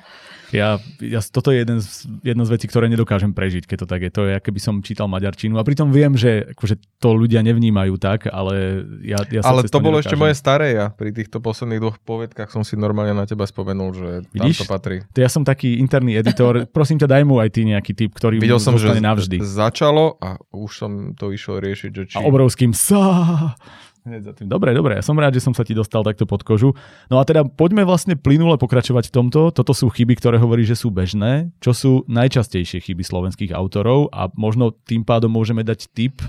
[0.56, 4.02] Ja, ja, toto je jeden z, jedna z vecí, ktoré nedokážem prežiť, keď to tak
[4.08, 4.12] je.
[4.16, 5.60] To je, keby som čítal maďarčinu.
[5.60, 9.84] A pritom viem, že akože to ľudia nevnímajú tak, ale ja, ja sa Ale to
[9.84, 10.88] bolo ešte moje staré ja.
[10.96, 14.64] Pri týchto posledných dvoch povedkách som si normálne na teba spomenul, že Vidíš?
[14.78, 15.02] Patrí.
[15.12, 16.64] To ja som taký interný editor.
[16.78, 19.42] Prosím ťa, daj mu aj ty nejaký typ, ktorý Videl som, že navždy.
[19.42, 22.16] začalo a už som to išiel riešiť, že či...
[22.16, 23.58] A obrovským sa.
[24.40, 26.72] Dobre, dobre, ja som rád, že som sa ti dostal takto pod kožu.
[27.12, 29.52] No a teda poďme vlastne plynule pokračovať v tomto.
[29.52, 31.52] Toto sú chyby, ktoré hovorí, že sú bežné.
[31.60, 36.24] Čo sú najčastejšie chyby slovenských autorov a možno tým pádom môžeme dať tip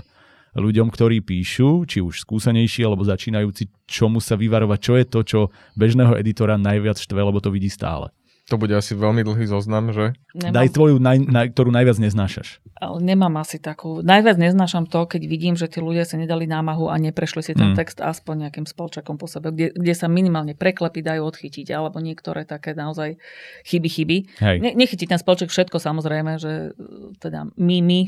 [0.59, 5.39] ľuďom, ktorí píšu, či už skúsenejší alebo začínajúci, čomu sa vyvarovať, čo je to, čo
[5.77, 8.09] bežného editora najviac štve, lebo to vidí stále.
[8.49, 10.17] To bude asi veľmi dlhý zoznam, že?
[10.33, 10.53] Nemám...
[10.57, 12.57] Daj tvoju, naj, naj, ktorú najviac neznášaš.
[12.81, 14.01] Ale nemám asi takú.
[14.01, 17.73] Najviac neznášam to, keď vidím, že tí ľudia sa nedali námahu a neprešli si ten
[17.73, 17.77] mm.
[17.77, 22.49] text aspoň nejakým spolčakom po sebe, kde, kde sa minimálne preklepy dajú odchytiť, alebo niektoré
[22.49, 23.21] také naozaj
[23.69, 24.17] chyby, chyby.
[24.41, 24.57] Hej.
[24.65, 26.73] Ne, nechytí ten spolček všetko samozrejme, že
[27.21, 27.99] teda my, my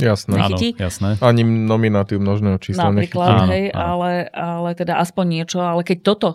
[0.00, 0.40] Jasné.
[0.40, 0.68] Nechytí.
[0.74, 1.08] Áno, jasné.
[1.20, 3.52] Ani nominatív množného čísla Napríklad, nechytí.
[3.52, 3.88] hej, áno, áno.
[3.92, 5.58] Ale, ale teda aspoň niečo.
[5.60, 6.28] Ale keď toto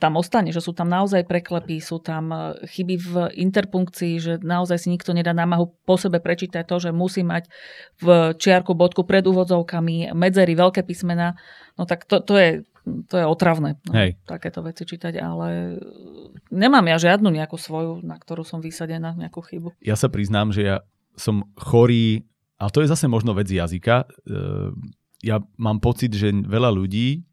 [0.00, 4.80] tam ostane, že sú tam naozaj preklepy, sú tam e, chyby v interpunkcii, že naozaj
[4.80, 7.52] si nikto nedá námahu po sebe prečítať to, že musí mať
[8.00, 11.36] v čiarku bodku pred úvodzovkami medzery, veľké písmena,
[11.76, 14.16] no tak to, to je to je otravné, no, Hej.
[14.24, 15.78] takéto veci čítať, ale
[16.48, 19.76] nemám ja žiadnu nejakú svoju, na ktorú som vysadená, nejakú chybu.
[19.84, 20.76] Ja sa priznám, že ja
[21.12, 22.24] som chorý,
[22.56, 24.08] a to je zase možno vec jazyka.
[24.08, 24.34] E,
[25.20, 27.29] ja mám pocit, že veľa ľudí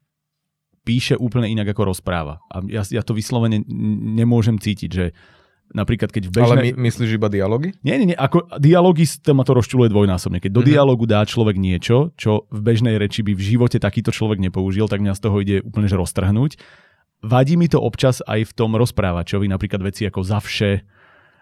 [0.88, 2.39] píše úplne inak, ako rozpráva.
[2.47, 3.60] A ja, ja to vyslovene
[4.15, 5.12] nemôžem cítiť, že
[5.76, 6.47] napríklad keď v bežnej...
[6.47, 7.76] Ale my, myslíš iba dialógy?
[7.84, 8.17] Nie, nie, nie.
[8.17, 10.39] Ako dialógy to ma to rozčuluje dvojnásobne.
[10.39, 10.71] Keď do mm-hmm.
[10.71, 15.04] dialógu dá človek niečo, čo v bežnej reči by v živote takýto človek nepoužil, tak
[15.04, 16.56] mňa z toho ide úplne že roztrhnúť.
[17.28, 20.88] Vadí mi to občas aj v tom rozprávačovi, napríklad veci ako zavše,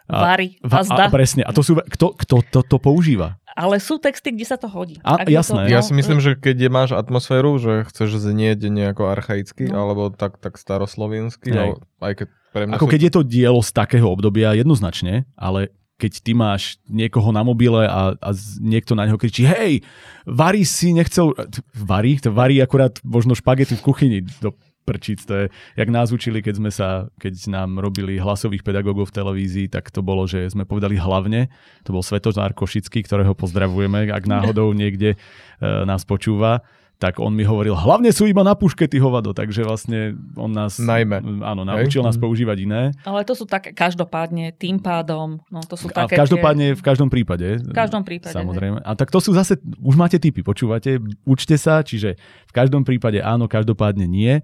[0.06, 1.10] Vary, va- vazda.
[1.10, 1.42] a, presne.
[1.42, 3.42] A to sú, kto, kto to, to používa?
[3.56, 5.00] Ale sú texty, kde sa to hodí.
[5.00, 5.66] A, Ak jasné.
[5.66, 9.88] To, Ja si myslím, že keď je, máš atmosféru, že chceš znieť nejako archaicky, No.
[9.88, 11.60] alebo tak, tak staroslovensky, Hej.
[11.60, 12.92] ale aj keď pre mňa Ako sú...
[12.92, 17.88] keď je to dielo z takého obdobia, jednoznačne, ale keď ty máš niekoho na mobile
[17.88, 19.80] a, a niekto na neho kričí hej,
[20.28, 21.32] Vary si nechcel...
[21.72, 22.20] Vary?
[22.20, 24.52] To varí akurát možno špagety v kuchyni do
[24.86, 25.26] prčíc.
[25.26, 25.46] To je,
[25.76, 30.00] jak nás učili, keď sme sa, keď nám robili hlasových pedagógov v televízii, tak to
[30.00, 31.50] bolo, že sme povedali hlavne.
[31.84, 35.18] To bol Svetozár Košický, ktorého pozdravujeme, ak náhodou niekde e,
[35.60, 36.62] nás počúva
[36.96, 40.80] tak on mi hovoril, hlavne sú iba na puške ty hovado, takže vlastne on nás
[40.80, 41.44] Najmä.
[41.44, 41.68] áno, Hej.
[41.68, 42.24] naučil nás Mhm.
[42.24, 42.82] používať iné.
[43.04, 46.16] Ale to sú také každopádne, tým pádom, no to sú A také...
[46.16, 47.60] v každopádne, v každom prípade.
[47.60, 48.80] V každom prípade, Samozrejme.
[48.80, 52.16] A tak to sú zase, už máte typy, počúvate, učte sa, čiže
[52.48, 54.40] v každom prípade áno, každopádne nie.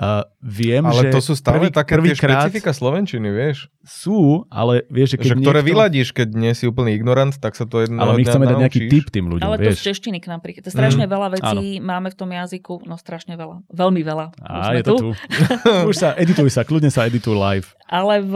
[0.00, 3.68] Uh, viem, Ale že to sú stále prvý, také tie prvýkrát špecifika Slovenčiny, vieš?
[3.80, 7.52] sú, ale vieš, že keď Že ktoré niekto, vyladíš, keď nie si úplný ignorant, tak
[7.52, 9.84] sa to jedného ale my chceme dať nejaký tip tým ľuďom, Ale to z vieš.
[9.92, 10.64] češtiny k napríklad.
[10.64, 11.12] To je strašne Mm.
[11.12, 13.60] veľa vecí máme v tom jazyku, no strašne veľa.
[13.68, 14.26] Veľmi veľa.
[14.32, 15.08] Už A sme je to tu.
[15.92, 17.68] už sa, edituj sa, kľudne sa edituj live.
[17.90, 18.34] Ale v,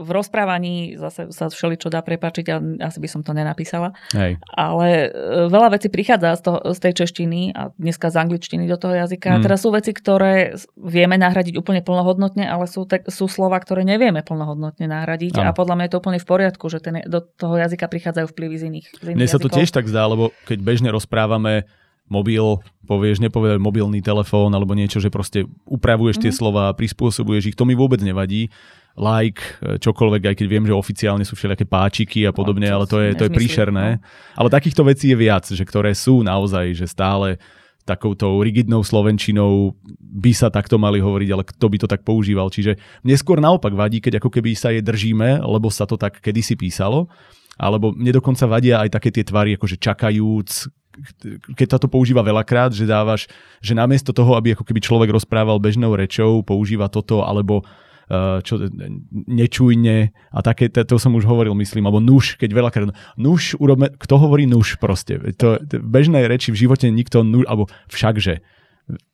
[0.00, 2.56] v rozprávaní zase sa všeličo dá prepačiť a
[2.88, 3.92] asi by som to nenapísala.
[4.16, 4.40] Hej.
[4.48, 5.08] Ale e,
[5.52, 9.36] veľa vecí prichádza z, toho, z tej češtiny a dneska z angličtiny do toho jazyka.
[9.36, 9.42] Mm.
[9.44, 14.24] Teraz sú veci, ktoré vieme nahradiť úplne plnohodnotne, ale sú, te, sú slova, ktoré nevieme
[14.24, 15.36] plnohodnotne nahradiť.
[15.36, 15.52] Áno.
[15.52, 18.56] A podľa mňa je to úplne v poriadku, že ten, do toho jazyka prichádzajú vplyvy
[18.56, 19.56] z iných, z iných Mne sa to jazykov.
[19.60, 21.68] tiež tak zdá, lebo keď bežne rozprávame
[22.04, 26.36] mobil, povieš, nepovedať mobilný telefón alebo niečo, že proste upravuješ tie Mhm.
[26.36, 28.52] slova, prispôsobuješ ich, to mi vôbec nevadí.
[28.94, 29.42] Like,
[29.82, 33.26] čokoľvek, aj keď viem, že oficiálne sú všelijaké páčiky a podobne, ale to je, to
[33.26, 33.98] je príšerné.
[33.98, 34.02] no.
[34.38, 37.42] Ale takýchto vecí je viac, že ktoré sú naozaj, že stále
[37.84, 42.48] takouto rigidnou slovenčinou by sa takto mali hovoriť, ale kto by to tak používal.
[42.48, 46.22] Čiže mne skôr naopak vadí, keď ako keby sa je držíme, lebo sa to tak
[46.22, 47.12] kedysi písalo,
[47.60, 50.72] alebo mne dokonca vadia aj také tie tvary, akože čakajúc,
[51.54, 53.26] keď sa to používa veľakrát, že dávaš,
[53.58, 57.66] že namiesto toho, aby ako keby človek rozprával bežnou rečou, používa toto, alebo
[58.44, 58.54] čo,
[59.12, 63.88] nečujne a také, to, to som už hovoril, myslím, alebo nuž, keď veľakrát, nuž, urobme,
[63.96, 68.44] kto hovorí nuž proste, to, to, v bežnej reči v živote nikto nuž, alebo všakže.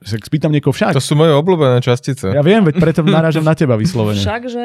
[0.03, 0.99] Však spýtam niekoho však.
[0.99, 2.35] To sú moje obľúbené častice.
[2.35, 4.19] Ja viem, veď preto narážam na teba vyslovene.
[4.19, 4.65] Však, že...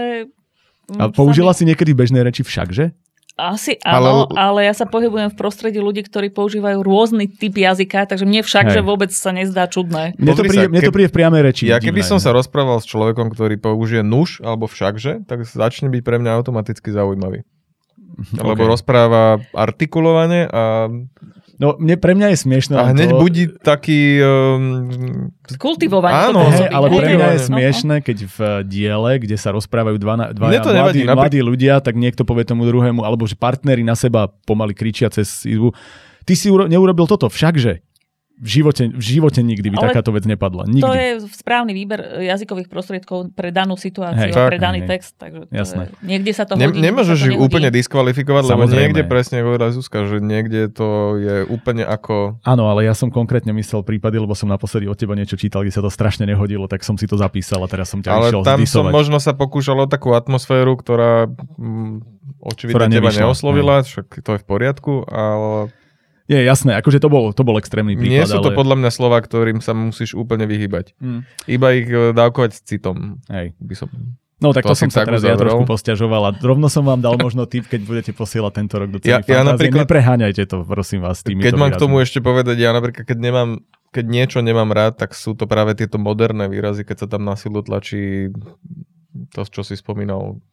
[0.98, 2.94] A použila si niekedy v bežnej reči všakže?
[3.36, 4.40] Asi áno, ale...
[4.40, 8.72] Ale- ja sa pohybujem v prostredí ľudí, ktorí používajú rôzny typ jazyka, takže mne však,
[8.72, 8.80] Hej.
[8.80, 10.16] že vôbec sa nezdá čudné.
[10.16, 11.64] Mne to, príde, sa, mne to príde v priamej reči.
[11.68, 12.24] Ja keby som ne?
[12.24, 16.96] sa rozprával s človekom, ktorý použije nuž alebo všakže, tak začne byť pre mňa automaticky
[16.96, 17.44] zaujímavý.
[18.40, 20.88] Lebo rozpráva artikulovane a,
[21.56, 22.74] No, mne, pre mňa je smiešné.
[22.76, 24.20] a hneď to, budí taký...
[24.20, 26.76] Um, Kultivovanie Áno, to Hej, pôsobí.
[26.76, 27.40] ale pre mňa je.
[27.40, 28.38] No, smiešné, keď v
[28.68, 32.44] diele, kde sa rozprávajú dva, na- Mne to nevadí, mladí, mladí ľudia, tak niekto povie
[32.44, 35.72] tomu druhému, alebo že partneri na seba pomaly kričia cez izbu.
[36.26, 37.85] Ty si uro- neurobil toto, všakže.
[38.36, 40.68] V živote, v živote nikdy by Ale takáto vec nepadla.
[40.68, 40.92] To Nikdy.
[40.92, 44.52] je správny výber jazykových prostriedkov pre danú situáciu Tak.
[44.52, 44.90] pre daný Hej.
[44.92, 45.16] text.
[45.16, 45.84] Takže to Jasné.
[45.88, 48.76] Je, niekde sa to ne, hodí, nemôžeš niekde sa ju to úplne diskvalifikovať, lebo Samozrejme.
[48.76, 52.44] niekde presne hovorila Zuzka, že niekde to je úplne ako...
[52.44, 55.72] Áno, ale ja som konkrétne myslel prípady, lebo som naposledy od teba niečo čítal, kde
[55.72, 58.42] sa to strašne nehodilo, tak som si to zapísal a teraz som ťa Ale išiel
[58.44, 58.92] tam som zdisovať.
[58.92, 62.04] možno sa pokúšal o takú atmosféru, ktorá mm,
[62.44, 65.72] očividne Ktorá teba neoslovila, však to je v poriadku, ale
[66.26, 68.14] Je jasné, akože to bol, to bol extrémny príklad.
[68.14, 68.58] nie sú to ale...
[68.58, 70.98] podľa mňa slova, ktorým sa musíš úplne vyhybať.
[70.98, 71.22] Mm.
[71.46, 73.22] Iba ich e, dávkovať s citom.
[73.30, 73.54] Hej.
[73.62, 73.88] By som...
[74.42, 77.16] No tak To to, som sa teraz ja trošku posťažoval a rovno som vám dal
[77.16, 81.06] možno tip, keď budete posielať tento rok do Ja- celých ja napríklad- Nepreháňajte to, prosím
[81.06, 82.06] vás, s týmito Keď mám k tomu výrazmi.
[82.10, 83.50] ešte povedať, ja napríklad, keď nemám
[83.96, 87.40] keď niečo nemám rád, tak sú to práve tieto moderné výrazy, keď sa tam na
[87.40, 88.28] silu tlačí
[89.32, 90.44] to, čo si spomínal,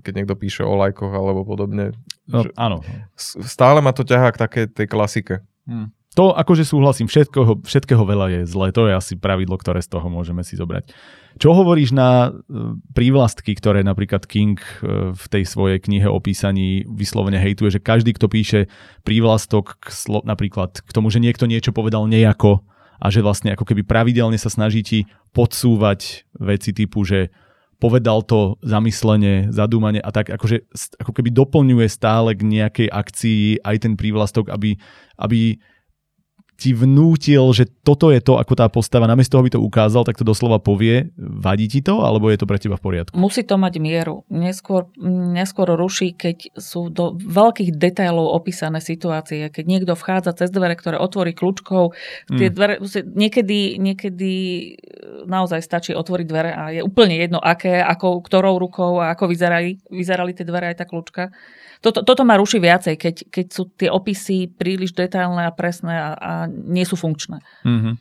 [0.00, 1.92] keď niekto píše o lajkoch alebo podobne.
[2.24, 2.80] No, áno.
[3.18, 5.34] Stále ma to ťahá k takej tej klasike.
[6.16, 10.08] To akože súhlasím, všetkého, všetkého veľa je zlé, to je asi pravidlo, ktoré z toho
[10.08, 10.88] môžeme si zobrať.
[11.36, 16.88] Čo hovoríš na e, prívlastky, ktoré napríklad King e, v tej svojej knihe o písaní
[16.88, 18.72] vyslovene hejtuje, že každý, kto píše
[19.04, 22.64] prívlastok k slo- napríklad k tomu, že niekto niečo povedal nejako
[22.96, 25.04] a že vlastne ako keby pravidelne sa snaží ti
[25.36, 27.28] podsúvať veci typu, že
[27.76, 30.64] povedal to zamyslenie, zadúmanie a tak akože
[31.00, 34.80] ako keby doplňuje stále k nejakej akcii aj ten prívlastok, aby,
[35.20, 35.60] aby
[36.56, 40.16] ti vnútil, že toto je to, ako tá postava, namiesto toho by to ukázal, tak
[40.16, 41.12] to doslova povie.
[41.20, 43.12] Vadí ti to, alebo je to pre teba v poriadku?
[43.12, 44.24] Musí to mať mieru.
[44.32, 44.88] Neskôr,
[45.36, 50.96] neskôr ruší, keď sú do veľkých detailov opísané situácie, keď niekto vchádza cez dvere, ktoré
[50.96, 51.92] otvorí kľúčkou.
[52.32, 52.54] Tie mm.
[52.56, 54.32] dvere, niekedy, niekedy
[55.28, 59.76] naozaj stačí otvoriť dvere a je úplne jedno, aké, ako, ktorou rukou a ako vyzerali,
[59.92, 61.28] vyzerali tie dvere aj tá kľúčka.
[61.84, 66.10] Toto, toto ma ruší viacej, keď, keď sú tie opisy príliš detailné a presné a,
[66.16, 67.42] a nie sú funkčné.
[67.66, 67.94] Mm-hmm.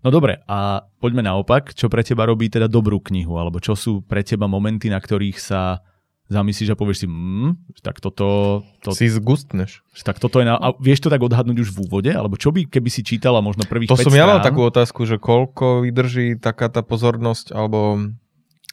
[0.00, 4.00] No dobre, a poďme naopak, čo pre teba robí teda dobrú knihu, alebo čo sú
[4.00, 5.84] pre teba momenty, na ktorých sa
[6.30, 8.62] zamyslíš a povieš si, mm, tak toto...
[8.86, 9.82] To, si zgustneš.
[10.06, 12.10] Tak toto je na, a vieš to tak odhadnúť už v úvode?
[12.14, 15.18] Alebo čo by, keby si čítala možno prvých To som ja mal takú otázku, že
[15.18, 18.08] koľko vydrží taká tá pozornosť, alebo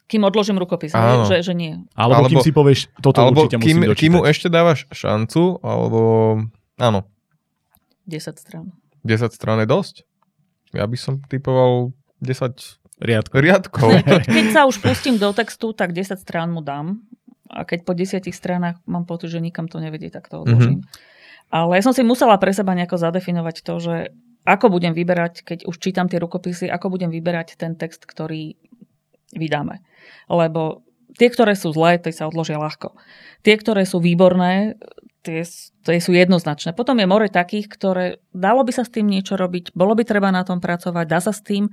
[0.08, 1.28] kým odložím rukopis, Áno.
[1.28, 1.84] že, že nie.
[1.92, 4.00] Alebo, alebo kým si povieš, toto alebo určite kým, musím dočítať.
[4.00, 6.00] Kým mu ešte dávaš šancu, alebo...
[6.80, 7.04] Áno.
[8.08, 8.72] 10 strán.
[9.04, 9.96] 10 strán je dosť.
[10.72, 11.92] Ja by som typoval
[12.24, 13.38] 10 riadkov.
[13.38, 13.90] riadkov.
[14.08, 16.98] Keď, keď sa už pustím do textu, tak 10 strán mu dám.
[17.48, 20.84] A keď po 10 stranách mám pocit, že nikam to nevedie, tak to odložím.
[20.84, 21.48] Mm-hmm.
[21.48, 23.96] Ale ja som si musela pre seba nejako zadefinovať to, že
[24.44, 28.60] ako budem vyberať, keď už čítam tie rukopisy, ako budem vyberať ten text, ktorý
[29.32, 29.80] vydáme.
[30.28, 30.84] Lebo
[31.16, 32.92] tie, ktoré sú zlé, tie sa odložia ľahko.
[33.40, 34.76] Tie, ktoré sú výborné,
[35.22, 35.42] tie,
[35.84, 36.74] tie sú jednoznačné.
[36.74, 40.30] Potom je more takých, ktoré dalo by sa s tým niečo robiť, bolo by treba
[40.30, 41.68] na tom pracovať, dá sa s tým,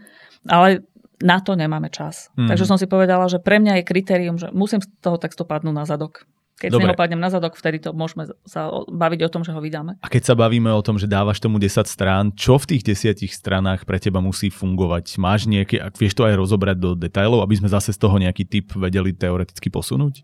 [0.50, 0.86] ale
[1.24, 2.30] na to nemáme čas.
[2.36, 2.52] Mm.
[2.52, 5.76] Takže som si povedala, že pre mňa je kritérium, že musím z toho textu padnúť
[5.76, 6.28] na zadok.
[6.56, 6.88] Keď Dobre.
[6.88, 10.00] si ho padnem na zadok, vtedy to môžeme sa baviť o tom, že ho vydáme.
[10.00, 13.28] A keď sa bavíme o tom, že dávaš tomu 10 strán, čo v tých 10
[13.28, 15.20] stranách pre teba musí fungovať?
[15.20, 18.48] Máš nejaké, ak vieš to aj rozobrať do detailov, aby sme zase z toho nejaký
[18.48, 20.24] typ vedeli teoreticky posunúť?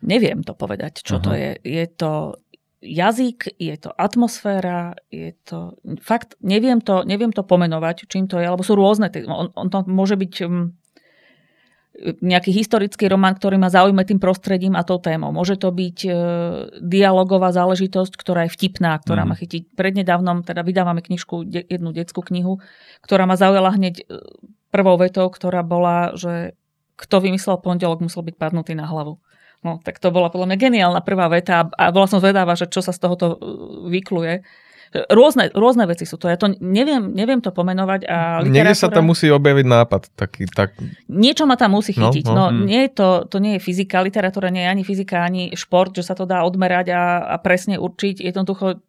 [0.00, 1.24] Neviem to povedať, čo Aha.
[1.24, 1.50] to je.
[1.60, 2.40] Je to
[2.80, 5.76] jazyk, je to atmosféra, je to...
[6.00, 9.12] Fakt, neviem to, neviem to pomenovať, čím to je, alebo sú rôzne.
[9.28, 10.66] On, on to môže byť mm,
[12.24, 15.28] nejaký historický román, ktorý ma zaujíma tým prostredím a tou témou.
[15.28, 16.10] Môže to byť e,
[16.80, 19.28] dialogová záležitosť, ktorá je vtipná, ktorá mm.
[19.28, 19.68] ma chytí.
[19.76, 22.64] Prednedávnom teda vydávame knižku, de, jednu detskú knihu,
[23.04, 24.04] ktorá ma zaujala hneď e,
[24.72, 26.56] prvou vetou, ktorá bola, že
[26.96, 29.20] kto vymyslel pondelok, musel byť padnutý na hlavu.
[29.60, 32.80] No, tak to bola podľa mňa geniálna prvá veta a bola som zvedáva, že čo
[32.80, 33.38] sa z tohoto e,
[33.92, 34.40] vykluje.
[34.90, 36.26] Rôzne, rôzne veci sú to.
[36.26, 38.10] Ja to neviem, neviem to pomenovať.
[38.10, 38.50] A literatúra...
[38.50, 40.02] Niekde sa tam musí objaviť nápad.
[40.18, 40.74] Taký, tak...
[41.06, 42.26] Niečo ma tam musí no, chytiť.
[42.26, 45.22] No, no, no, nie je to, to nie je fyzika, literatúra nie je ani fyzika,
[45.22, 48.18] ani šport, že sa to dá odmerať a, a presne určiť.
[48.18, 48.82] Jednoducho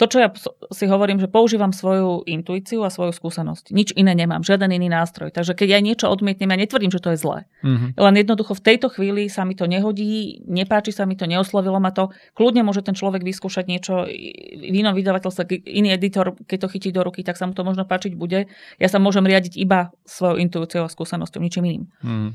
[0.00, 0.32] to, čo ja
[0.72, 3.68] si hovorím, že používam svoju intuíciu a svoju skúsenosť.
[3.68, 5.28] Nič iné nemám, žiaden iný nástroj.
[5.28, 7.44] Takže keď ja niečo odmietnem, ja netvrdím, že to je zlé.
[7.60, 8.00] Mm-hmm.
[8.00, 11.92] Len jednoducho v tejto chvíli sa mi to nehodí, nepáči sa mi to, neoslovilo ma
[11.92, 12.08] to.
[12.32, 17.04] Kľudne môže ten človek vyskúšať niečo v inom vydavateľstve, iný editor, keď to chytí do
[17.04, 18.48] ruky, tak sa mu to možno páčiť bude.
[18.80, 21.84] Ja sa môžem riadiť iba svojou intuíciou a skúsenosťou, ničím iným.
[22.00, 22.30] Mm.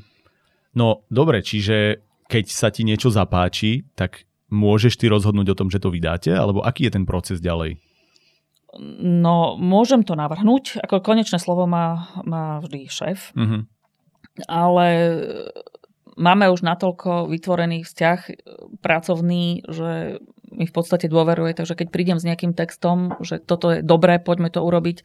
[0.78, 5.82] No dobre, čiže keď sa ti niečo zapáči, tak môžeš ty rozhodnúť o tom, že
[5.82, 7.78] to vydáte, alebo aký je ten proces ďalej?
[9.00, 13.64] No, môžem to navrhnúť, ako konečné slovo má, má vždy šéf, uh-huh.
[14.46, 14.86] ale
[16.20, 18.20] máme už natoľko vytvorený vzťah
[18.84, 20.20] pracovný, že
[20.52, 24.52] mi v podstate dôveruje, takže keď prídem s nejakým textom, že toto je dobré, poďme
[24.52, 25.02] to urobiť,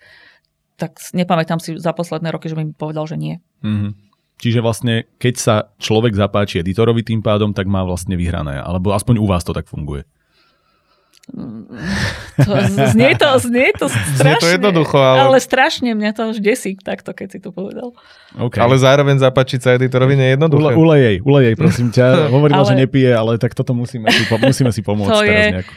[0.75, 3.39] tak nepamätám si za posledné roky, že by mi povedal, že nie.
[3.63, 3.95] Uh-huh.
[4.41, 8.57] Čiže vlastne, keď sa človek zapáči editorovi tým pádom, tak má vlastne vyhrané.
[8.57, 10.01] Alebo aspoň u vás to tak funguje.
[11.29, 12.53] To,
[12.91, 14.17] znie, to, znie to strašne.
[14.25, 15.19] Znie to jednoducho, ale...
[15.29, 17.93] ale strašne mňa to už desí takto, keď si to povedal.
[18.33, 18.57] Okay.
[18.57, 20.73] Ale zároveň zapáčiť sa editorovi nie je jednoduché.
[20.73, 22.05] Ule, ulej jej, ulej jej, prosím ťa.
[22.35, 22.69] Hovorila, ale...
[22.73, 25.51] že nepije, ale tak toto musíme si, musíme si pomôcť to teraz je...
[25.53, 25.73] nejako.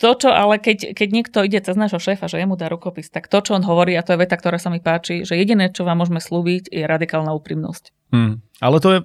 [0.00, 3.28] To, čo ale keď, keď niekto ide cez nášho šéfa, že jemu dá rukopis, tak
[3.28, 5.84] to, čo on hovorí, a to je veta, ktorá sa mi páči, že jediné, čo
[5.84, 7.92] vám môžeme slúbiť, je radikálna úprimnosť.
[8.08, 8.40] Hmm.
[8.64, 8.98] Ale to je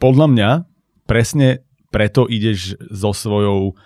[0.00, 0.50] podľa mňa
[1.04, 3.76] presne preto ideš so svojou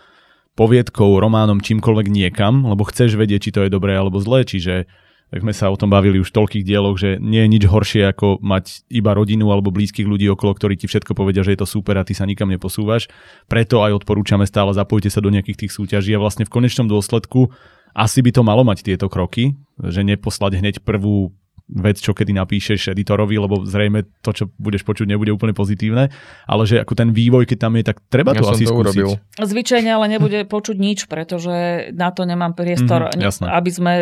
[0.55, 4.87] poviedkou, románom, čímkoľvek niekam, lebo chceš vedieť, či to je dobré alebo zlé, čiže
[5.33, 8.05] tak sme sa o tom bavili už v toľkých dieloch, že nie je nič horšie
[8.13, 11.73] ako mať iba rodinu alebo blízkych ľudí okolo, ktorí ti všetko povedia, že je to
[11.73, 13.09] super a ty sa nikam neposúvaš.
[13.49, 17.49] Preto aj odporúčame stále zapojte sa do nejakých tých súťaží a vlastne v konečnom dôsledku
[17.97, 21.33] asi by to malo mať tieto kroky, že neposlať hneď prvú
[21.69, 26.11] vec, čo kedy napíšeš editorovi, lebo zrejme to, čo budeš počuť, nebude úplne pozitívne,
[26.45, 29.03] ale že ako ten vývoj, keď tam je, tak treba ja to asi to skúsiť.
[29.03, 29.09] Urobil.
[29.39, 33.93] Zvyčajne ale nebude počuť nič, pretože na to nemám priestor, mm-hmm, aby sme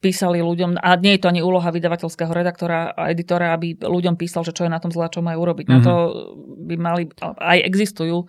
[0.00, 4.46] písali ľuďom, a nie je to ani úloha vydavateľského redaktora a editora, aby ľuďom písal,
[4.46, 5.66] že čo je na tom zlá, čo majú urobiť.
[5.68, 5.78] Mm-hmm.
[5.78, 5.86] Na mhm.
[5.86, 5.94] to
[6.68, 7.02] by mali,
[7.38, 8.28] aj existujú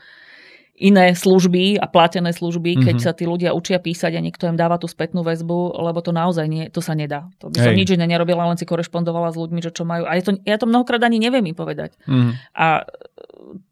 [0.80, 3.04] iné služby a platené služby, keď Mhm.
[3.04, 6.48] sa tí ľudia učia písať a niekto im dáva tú spätnú väzbu, lebo to naozaj
[6.48, 7.28] nie, to sa nedá.
[7.44, 7.80] To by som Hej.
[7.84, 10.08] nič iné nerobila, len si korešpondovala s ľuďmi, že čo majú.
[10.08, 12.00] A ja to, ja to mnohokrát ani neviem im povedať.
[12.08, 12.32] Mhm.
[12.56, 12.88] A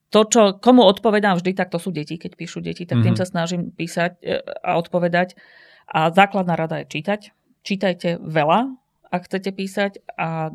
[0.08, 3.20] to, čo, komu odpovedám vždy, tak to sú deti, keď píšu deti, tak tým Mhm.
[3.20, 5.36] sa snažím písať e, a odpovedať.
[5.88, 7.32] A základná rada je čítať.
[7.64, 8.72] Čítajte veľa,
[9.12, 10.52] ak chcete písať a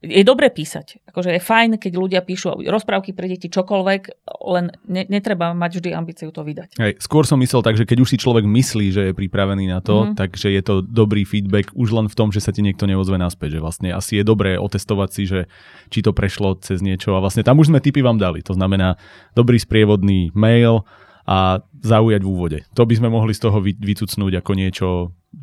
[0.00, 1.04] je dobre písať.
[1.04, 4.02] Akože je fajn, keď ľudia píšu rozprávky pre deti, čokoľvek,
[4.46, 6.74] len ne, netreba mať vždy ambíciu to vydať.
[6.74, 9.78] Hej, skôr som myslel tak, že keď už si človek myslí, že je pripravený na
[9.78, 10.16] to, Mhm.
[10.16, 13.56] takže je to dobrý feedback už len v tom, že sa ti niekto neozve naspäť,
[13.56, 15.40] že vlastne asi je dobré otestovať si, že
[15.88, 18.40] či to prešlo cez niečo a vlastne tam už sme tipy vám dali.
[18.42, 18.96] To znamená
[19.32, 20.88] dobrý sprievodný mail
[21.22, 22.58] a zaujať v úvode.
[22.72, 24.88] To by sme mohli z toho vy- vycucnúť ako niečo,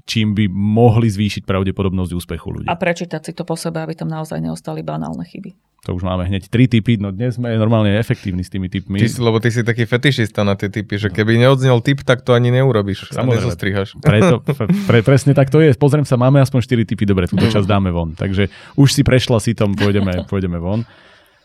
[0.03, 2.67] čím by mohli zvýšiť pravdepodobnosť úspechu ľudí.
[2.67, 5.55] A prečítať si to po sebe, aby tam naozaj neostali banálne chyby.
[5.87, 8.99] To už máme hneď tri typy, no dnes sme normálne efektívni s tými typmi.
[8.99, 12.35] Ty lebo ty si taký fetišista na tie typy, že keby neodznel typ, tak to
[12.35, 13.15] ani neurobiš.
[13.15, 13.39] Samozrejme.
[13.39, 13.89] nezostrihaš.
[14.03, 15.71] Preto, pre, pre, presne tak to je.
[15.79, 18.11] Pozriem sa, máme aspoň 4 typy, dobre, túto časť dáme von.
[18.17, 20.83] Takže už si prešla si tom, pôjdeme, pôjdeme von.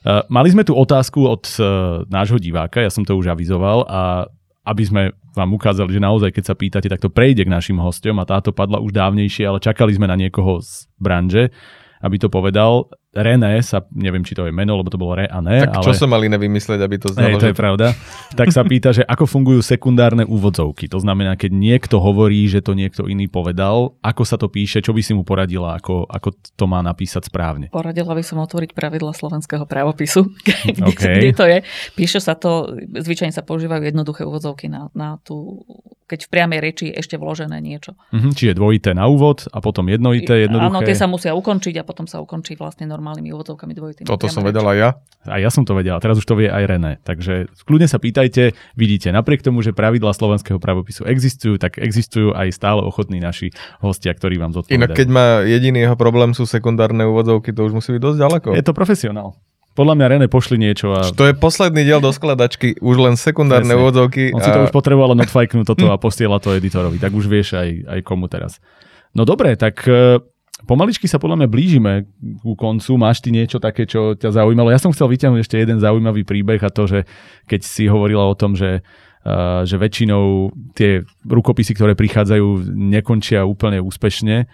[0.03, 4.26] Uh, mali sme tu otázku od uh, nášho diváka, ja som to už avizoval a
[4.63, 5.03] aby sme
[5.35, 8.55] vám ukázali, že naozaj, keď sa pýtate, tak to prejde k našim hostom a táto
[8.55, 11.51] padla už dávnejšie, ale čakali sme na niekoho z branže,
[11.99, 12.87] aby to povedal.
[13.13, 15.85] René sa, neviem, či to je meno, lebo to bolo Re a ne, Tak ale...
[15.85, 17.87] čo som mal iné vymyslieť, aby to Hej, znalo, to je pravda.
[18.33, 20.89] Tak sa pýta, že ako fungujú sekundárne úvodzovky.
[20.89, 24.97] To znamená, keď niekto hovorí, že to niekto iný povedal, ako sa to píše, čo
[24.97, 27.69] by si mu poradila, ako, ako to má napísať správne.
[27.69, 31.05] Poradila by som otvoriť pravidla slovenského právopisu, kde, OK.
[31.05, 31.59] kde to je.
[31.93, 35.61] Píše sa to, zvyčajne sa používajú jednoduché úvodzovky na, na tú,
[36.09, 37.93] keď v priamej reči je ešte vložené niečo.
[38.17, 40.73] Mhm, čiže dvojité na úvod a potom jednoduché, jednoduché.
[40.73, 44.07] Áno, tie sa musia ukončiť a potom sa ukončí vlastne normálnymi úvodzovkami dvojitými.
[44.07, 44.55] Toto som reči.
[44.55, 44.91] vedel aj ja.
[45.27, 47.03] A ja som to vedel, a teraz už to vie aj René.
[47.03, 52.55] Takže kľudne sa pýtajte, vidíte, napriek tomu, že pravidlá slovenského pravopisu existujú, tak existujú aj
[52.55, 53.51] stále ochotní naši
[53.83, 54.79] hostia, ktorí vám zodpovedajú.
[54.79, 58.49] Inak keď má jediný jeho problém sú sekundárne úvodzovky, to už musí byť dosť ďaleko.
[58.55, 59.35] Je to profesionál.
[59.73, 63.73] Podľa mňa René pošli niečo a To je posledný diel do skladačky, už len sekundárne
[63.73, 64.31] úvodzovky.
[64.37, 67.89] On si to už potreboval odfajknúť toto a posiela to editorovi, tak už vieš aj,
[67.89, 68.61] aj komu teraz.
[69.17, 70.21] No dobre, tak e,
[70.67, 71.93] pomaličky sa podľa mňa blížime
[72.43, 72.95] ku koncu.
[72.99, 74.71] Máš ty niečo také, čo ťa zaujímalo?
[74.71, 77.05] Ja som chcel vyťahnuť ešte jeden zaujímavý príbeh a to, že
[77.47, 78.83] keď si hovorila o tom, že
[79.23, 84.51] Uh, že väčšinou tie rukopisy, ktoré prichádzajú, nekončia úplne úspešne,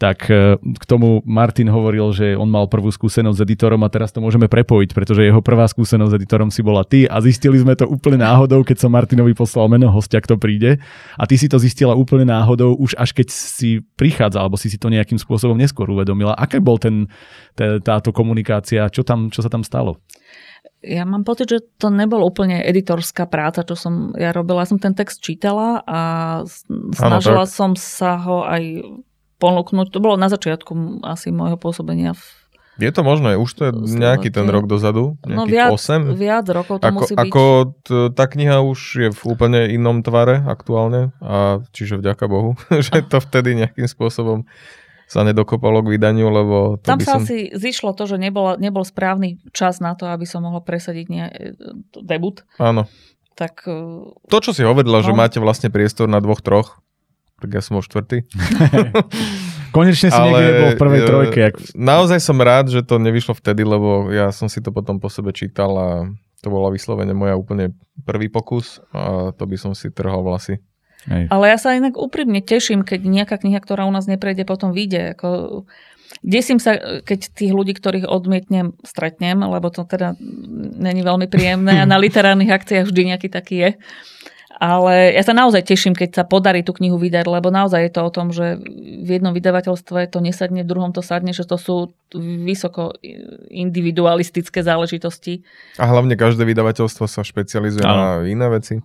[0.00, 4.16] tak uh, k tomu Martin hovoril, že on mal prvú skúsenosť s editorom a teraz
[4.16, 7.76] to môžeme prepojiť, pretože jeho prvá skúsenosť s editorom si bola ty a zistili sme
[7.76, 10.80] to úplne náhodou, keď som Martinovi poslal meno hostia, kto príde
[11.20, 14.80] a ty si to zistila úplne náhodou, už až keď si prichádza, alebo si si
[14.80, 16.32] to nejakým spôsobom neskôr uvedomila.
[16.32, 17.04] Aké bol ten,
[17.52, 20.00] tá, táto komunikácia, čo, tam, čo sa tam stalo?
[20.80, 24.64] Ja mám pocit, že to nebol úplne editorská práca, čo som ja robila.
[24.64, 26.00] Ja som ten text čítala a
[26.96, 27.52] snažila tak.
[27.52, 28.80] som sa ho aj
[29.40, 29.88] ponúknuť.
[29.88, 32.12] To bolo na začiatku asi môjho pôsobenia.
[32.12, 32.22] V,
[32.78, 36.12] Je to možné, už to je nejaký ten rok dozadu, no nejakých viac, 8.
[36.14, 37.20] viac rokov to Ako, musí byť.
[37.22, 37.42] ako
[37.80, 43.00] t- tá kniha už je v úplne inom tvare aktuálne, a čiže vďaka Bohu, že
[43.02, 44.44] to vtedy nejakým spôsobom
[45.04, 47.26] sa nedokopalo k vydaniu, lebo to Tam by sa som...
[47.26, 51.24] asi zišlo to, že nebol, nebol správny čas na to, aby som mohla presadiť ne,
[51.98, 52.46] debut.
[52.56, 52.86] Áno.
[53.34, 55.18] Tak e, To, čo si hovorila, že No.
[55.18, 56.78] máte vlastne priestor na dvoch, troch,
[57.40, 58.28] tak ja som o štvrtý.
[59.74, 61.38] Konečne si niekde nebol v prvej e, trojke.
[61.50, 61.54] Jak...
[61.78, 65.30] Naozaj som rád, že to nevyšlo vtedy, lebo ja som si to potom po sebe
[65.32, 65.88] čítal a
[66.42, 70.58] to bola vyslovene moja úplne prvý pokus a to by som si trhal vlasy.
[71.08, 71.32] Hej.
[71.32, 75.16] Ale ja sa inak úprimne teším, keď nejaká kniha, ktorá u nás neprejde, potom vyjde.
[75.16, 75.28] Ako,
[76.20, 80.12] desím sa, keď tých ľudí, ktorých odmietnem, stretnem, lebo to teda
[80.76, 83.70] není veľmi príjemné a na literárnych akciách vždy nejaký taký je.
[84.60, 88.00] Ale ja sa naozaj teším, keď sa podarí tú knihu vydať, lebo naozaj je to
[88.04, 88.60] o tom, že
[89.00, 92.92] v jednom vydavateľstve to nesadne, v druhom to sadne, že to sú vysoko
[93.48, 95.48] individualistické záležitosti.
[95.80, 97.96] A hlavne každé vydavateľstvo sa špecializuje Áno.
[97.96, 98.84] na iné veci.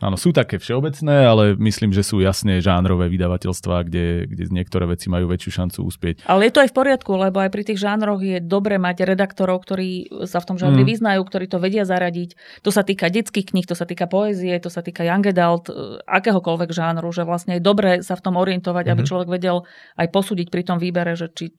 [0.00, 5.12] Áno, sú také všeobecné, ale myslím, že sú jasne žánrové vydavateľstvá, kde, kde niektoré veci
[5.12, 6.14] majú väčšiu šancu uspieť.
[6.24, 9.60] Ale je to aj v poriadku, lebo aj pri tých žánroch je dobre mať redaktorov,
[9.60, 10.88] ktorí sa v tom žánri Mm.
[10.88, 12.32] vyznajú, ktorí to vedia zaradiť.
[12.64, 16.00] To sa týka detských kníh, to sa týka poézie, to sa týka young adult, e,
[16.08, 18.94] akéhokoľvek žánru, že vlastne je dobre sa v tom orientovať, mm-hmm.
[18.96, 19.08] aby Mhm.
[19.12, 19.56] človek vedel
[20.00, 21.52] aj posúdiť pri tom výbere, že či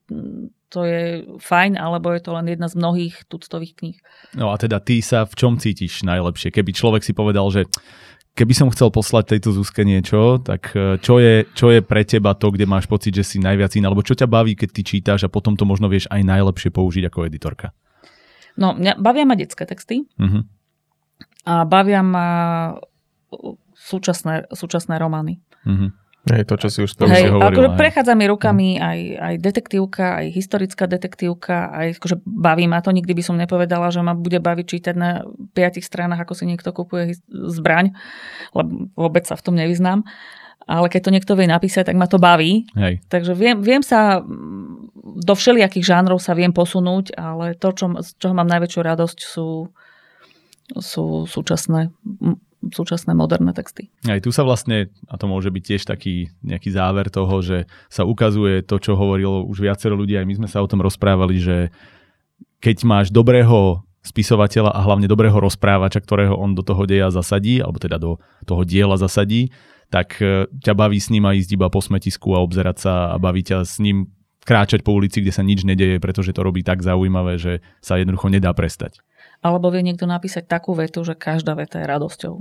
[0.72, 3.98] to je fajn, alebo je to len jedna z mnohých tuctových kníh.
[4.32, 6.48] No a teda ty sa v čom cítiš najlepšie?
[6.48, 7.68] Keby človek si povedal, že
[8.32, 12.32] keby som chcel poslať tejto Zuzke niečo, tak e, čo je, čo je pre teba
[12.32, 15.28] to, kde máš pocit, že si najviac iný, alebo čo ťa baví, keď ty čítaš
[15.28, 17.76] a potom to možno vieš aj najlepšie použiť ako editorka?
[18.56, 20.08] No, mňa bavia ma detské texty.
[20.16, 20.40] Mhm.
[21.42, 22.28] A bavia ma
[23.76, 25.44] súčasné, súčasné romány.
[25.68, 26.01] Mhm.
[26.22, 27.78] Hej, to, čo si už To už si Hej, hovorila, akože hej.
[27.82, 32.94] prechádza mi rukami aj, aj detektívka, aj historická detektívka, aj akože baví ma to.
[32.94, 36.70] Nikdy by som nepovedala, že ma bude baviť čítať na piatich stranách, ako si niekto
[36.70, 37.90] kupuje zbraň,
[38.54, 40.06] lebo vôbec sa v tom nevyznám.
[40.62, 42.70] Ale keď to niekto vie napísať, tak ma to baví.
[42.78, 43.02] Hej.
[43.10, 44.22] Takže viem, viem sa,
[45.02, 49.74] do všelijakých žánrov sa viem posunúť, ale to, čo, z čoho mám najväčšiu radosť, sú,
[50.78, 51.90] sú súčasné,
[52.70, 53.90] súčasné moderné texty.
[54.06, 58.06] Aj tu sa vlastne, a to môže byť tiež taký nejaký záver toho, že sa
[58.06, 61.56] ukazuje to, čo hovorilo už viacero ľudí, aj my sme sa o tom rozprávali, že
[62.62, 67.78] keď máš dobrého spisovateľa a hlavne dobrého rozprávača, ktorého on do toho deja zasadí, alebo
[67.78, 69.54] teda do toho diela zasadí,
[69.94, 73.16] tak e, ťa baví s ním aj ísť iba po smetisku a obzerať sa a
[73.22, 74.10] baví ťa s ním
[74.42, 78.26] kráčať po ulici, kde sa nič nedeje, pretože to robí tak zaujímavé, že sa jednoducho
[78.26, 78.98] nedá prestať.
[79.42, 82.34] Alebo vie niekto napísať takú vetu, že každá veta je radosťou.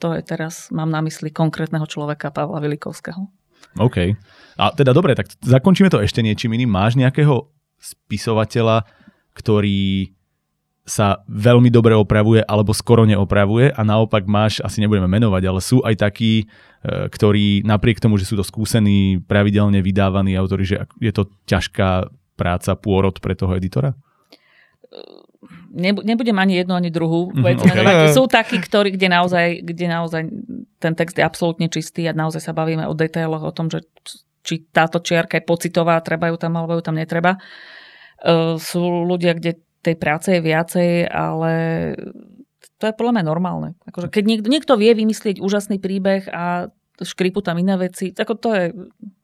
[0.00, 3.28] To je teraz, mám na mysli konkrétneho človeka Pavla Vilikovského.
[3.76, 4.16] OK.
[4.56, 6.72] A teda dobre, tak zakončíme to ešte niečím iným.
[6.72, 8.88] Máš nejakého spisovateľa,
[9.36, 10.16] ktorý
[10.86, 15.82] sa veľmi dobre opravuje alebo skoro neopravuje a naopak máš, asi nebudeme menovať, ale sú
[15.82, 21.10] aj takí, e, ktorí napriek tomu, že sú to skúsení, pravidelne vydávaní autori, že je
[21.10, 22.06] to ťažká
[22.38, 23.98] práca, pôrod pre toho editora?
[25.76, 27.68] Nebu- Nebudem ani jednu, ani druhú vec ok.
[27.68, 27.94] menovať.
[28.16, 30.22] Sú takí, ktorí, kde naozaj, kde naozaj
[30.80, 33.84] ten text je absolútne čistý a naozaj sa bavíme o detailoch, o tom, že
[34.40, 37.36] či táto čiarka je pocitová, treba ju tam alebo ju tam netreba.
[38.24, 41.52] Uh, sú ľudia, kde tej práce je viacej, ale
[42.80, 43.68] to je podľa mňa normálne.
[43.86, 48.48] Akože keď niekto, niekto vie vymyslieť úžasný príbeh a škripu tam iné veci, tak to
[48.52, 48.64] je...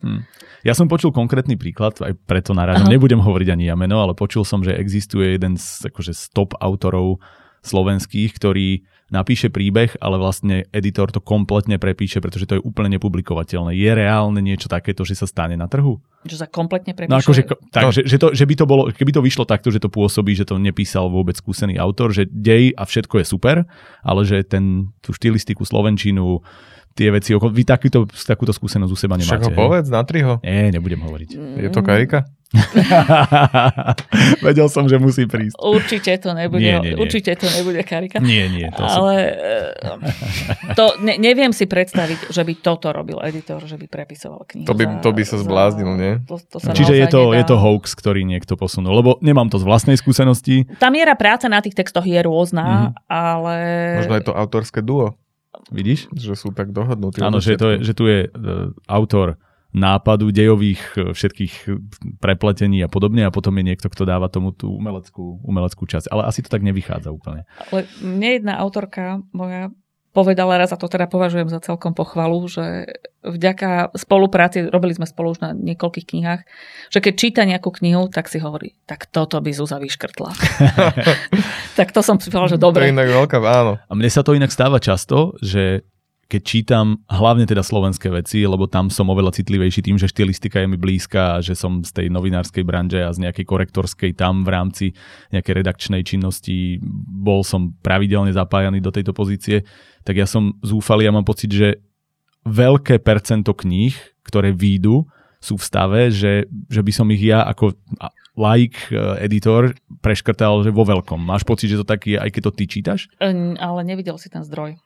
[0.03, 0.21] Hm.
[0.63, 2.93] Ja som počul konkrétny príklad, aj preto narážam, Aha.
[2.93, 7.23] nebudem hovoriť ani ja meno, ale počul som, že existuje jeden z, akože, top autorov
[7.63, 13.77] slovenských, ktorý napíše príbeh, ale vlastne editor to kompletne prepíše, pretože to je úplne nepublikovateľné.
[13.77, 16.01] Je reálne niečo takéto, že sa stane na trhu?
[16.25, 17.13] Že sa kompletne prepíše.
[17.13, 17.93] No akože, ko- tak, No.
[17.93, 20.49] že, že, to, že by to bolo, keby to vyšlo takto, že to pôsobí, že
[20.49, 23.57] to nepísal vôbec skúsený autor, že dej a všetko je super,
[24.01, 26.41] ale že ten, tú štilistiku, slovenčinu,
[26.93, 29.45] tie veci, okolo, vy takýto, takúto skúsenosť u seba Však nemáte.
[29.45, 29.59] ho hej?
[29.59, 30.39] povedz, natri ho.
[30.41, 31.31] Nie, nebudem hovoriť.
[31.59, 32.29] Je to karika?
[34.43, 35.57] Vedel som, že musí prísť.
[35.57, 37.01] Určite to nebude, Nie, nie, nie.
[37.01, 38.19] určite to nebude karika.
[38.19, 39.03] Nie, nie, to som...
[39.03, 44.45] Ale eh, to ne, neviem si predstaviť, že by toto robil editor, že by prepisoval
[44.47, 44.67] knihu.
[44.67, 46.13] To by- za- to by sa za- zbláznil, nie?
[46.27, 47.37] To, to sa Čiže je to, nedá.
[47.39, 48.93] je to hoax, ktorý niekto posunul.
[48.95, 50.69] Lebo nemám to z vlastnej skúsenosti.
[50.77, 52.89] Tá miera práce na tých textoch je rôzna, Mhm.
[53.09, 53.55] ale...
[53.97, 55.17] Možno je to autorské duo,
[55.73, 56.13] Vidíš?
[56.13, 57.25] že sú tak dohodnutí.
[57.25, 58.31] Áno, že, to je, že tu je e,
[58.87, 59.41] autor
[59.73, 61.55] nápadu, dejových e, všetkých
[62.21, 66.13] prepletení a podobne a potom je niekto, kto dáva tomu tú umeleckú, umeleckú časť.
[66.13, 67.49] Ale asi to tak nevychádza úplne.
[67.73, 69.73] Ale mne jedna autorka moja
[70.13, 72.85] povedala raz, a to teda považujem za celkom pochvalu, že
[73.25, 76.41] vďaka spolupráci, robili sme spolu už na niekoľkých knihách,
[76.93, 80.31] že keď číta nejakú knihu, tak si hovorí, tak toto by Zúza vyškrtla.
[81.83, 82.87] tak to som si povedala, že To dobre.
[82.87, 83.83] je inak veľká, áno.
[83.83, 85.83] A mne sa to inak stáva často, že
[86.31, 90.71] keď čítam hlavne teda slovenské veci, lebo tam som oveľa citlivejší tým, že štilistika je
[90.71, 94.49] mi blízka a že som z tej novinárskej branže a z nejakej korektorskej tam v
[94.49, 94.87] rámci
[95.29, 99.69] nejakej redakčnej činnosti bol som pravidelne zapájaný do tejto pozície,
[100.09, 101.85] tak ja som zúfalý a mám pocit, že
[102.49, 103.93] veľké percento kníh,
[104.25, 105.05] ktoré výjdu,
[105.43, 107.75] sú v stave, že, že by som ich ja ako
[108.37, 111.21] like eh, editor preškrtal že vo veľkom.
[111.21, 113.01] Máš pocit, že to tak je, aj keď to ty čítaš?
[113.21, 114.81] Ehm, Ale nevidel si ten zdroj.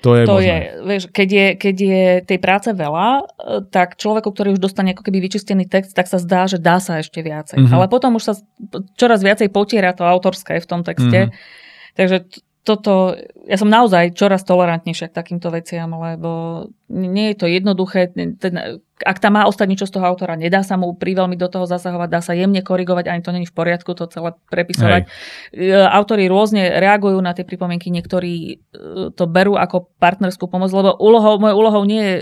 [0.00, 0.48] To je To možné.
[0.48, 3.22] je, vieš, keď je, keď je tej práce veľa, e,
[3.68, 7.04] tak človeku, ktorý už dostane ako keby vyčistený text, tak sa zdá, že dá sa
[7.04, 7.60] ešte viacej.
[7.60, 7.72] Mhm.
[7.76, 8.34] Ale potom už sa
[8.96, 11.28] čoraz viacej potiera to autorské v tom texte.
[11.28, 11.32] Mhm.
[12.00, 12.16] Takže
[12.60, 13.16] toto,
[13.48, 18.12] ja som naozaj čoraz tolerantnejšia k takýmto veciam, lebo nie je to jednoduché.
[18.12, 21.64] Ten, ak tam má ostať niečo z toho autora, nedá sa mu priveľmi do toho
[21.64, 25.08] zasahovať, dá sa jemne korigovať, ani to není v poriadku to celé prepisovať.
[25.56, 28.54] E, Autori rôzne reagujú na tie pripomienky, niektorí e,
[29.16, 32.14] to berú ako partnerskú pomoc, lebo úlohou, mojou úlohou nie je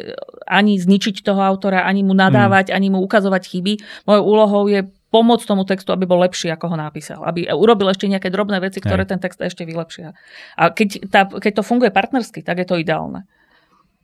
[0.47, 3.73] ani zničiť toho autora, ani mu nadávať, ani mu ukazovať chyby.
[4.07, 7.25] Mojou úlohou je pomôcť tomu textu, aby bol lepší, ako ho napísal.
[7.25, 9.11] Aby urobil ešte nejaké drobné veci, ktoré Hej.
[9.17, 10.13] ten text ešte vylepšia.
[10.57, 13.25] A keď, tá, keď to funguje partnersky, tak je to ideálne.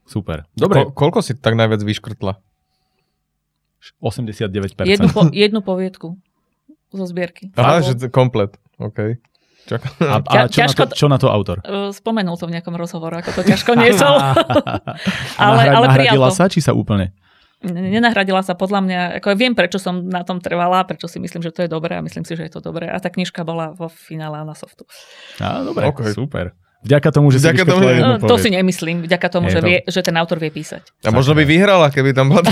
[0.05, 0.45] Super.
[0.53, 2.37] Dobre, Ko- koľko si tak najviac vyškrtla?
[4.01, 4.81] 89%.
[4.85, 6.17] Jednu, po, jednu poviedku
[6.89, 7.53] zo zbierky.
[7.53, 8.57] Aha, Alebo, že to- komplet.
[8.81, 9.21] OK.
[9.65, 9.87] Čaká.
[9.97, 11.57] A, a čo, na Ťažko to, čo na to autor?
[11.89, 14.13] spomenul to v nejakom rozhovore, ako to ťažko niesol.
[15.41, 16.37] ale, ale prijal to.
[16.37, 17.17] sa, či sa úplne?
[17.63, 21.39] Nenahradila sa podľa mňa, ako ja viem, prečo som na tom trvala, prečo si myslím,
[21.39, 22.91] že to je dobré a myslím si, že je to dobré.
[22.91, 24.83] A tá knižka bola vo finále na softu.
[25.39, 26.11] Á, dobre, Ok.
[26.11, 26.51] super.
[26.85, 29.57] Vďaka tomu, že Vďaka si tomu, že- jednu No, to si nemyslím, vďaka tomu, že,
[29.57, 30.85] to- vie, že ten autor vie písať.
[31.01, 32.45] A možno by vyhrala, keby tam bola...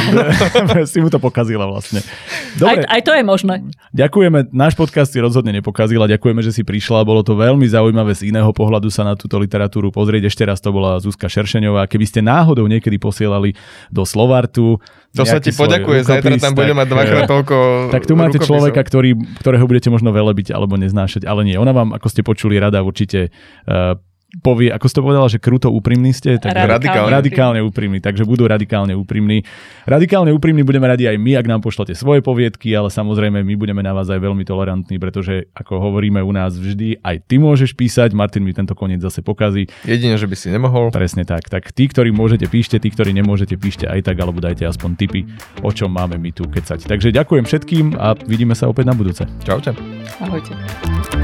[0.89, 2.01] si mu to pokazila vlastne.
[2.01, 3.55] Aj, Dobre, aj to je možné.
[3.93, 4.49] ďakujeme.
[4.49, 6.09] Náš podcast si rozhodne nepokazila.
[6.09, 7.05] Ďakujeme, že si prišla.
[7.05, 10.27] Bolo to veľmi zaujímavé z iného pohľadu sa na túto literatúru pozrieť.
[10.27, 11.85] Ešte raz to bola Zuzka Šeršeňová.
[11.85, 13.53] Keby ste náhodou niekedy posielali
[13.89, 14.81] do Slovartu,
[15.13, 17.55] To sa ti poďakuje, zajtra tam bude tak, mať dvakrát toľko
[17.93, 18.49] Tak tu máte rukopisov.
[18.49, 21.53] človeka, ktorý, ktorého budete možno velebiť alebo neznášať, ale nie.
[21.53, 23.29] Ona vám, ako ste počuli, rada určite
[23.69, 23.93] uh,
[24.41, 27.11] povie, ako ste povedala, že kruto úprimní ste, tak Radikálne.
[27.13, 29.45] radikálne úprimní, takže budú radikálne úprimní.
[29.85, 33.85] Radikálne úprimní budeme radi aj my, ak nám pošlete svoje poviedky, ale samozrejme my budeme
[33.85, 38.17] na vás aj veľmi tolerantní, pretože ako hovoríme u nás vždy, aj ty môžeš písať,
[38.17, 39.69] Martin mi tento koniec zase pokazí.
[39.85, 40.89] Jedine, že by si nemohol.
[40.89, 41.51] Presne tak.
[41.51, 45.21] Tak tí, ktorí môžete, píšte, tí, ktorí nemôžete, píšte aj tak, alebo dajte aspoň tipy,
[45.61, 46.89] o čom máme my tu kecať.
[46.89, 49.27] Takže ďakujem všetkým a vidíme sa opäť na budúce.
[49.45, 49.75] Čaute.
[50.23, 51.22] Ahojte.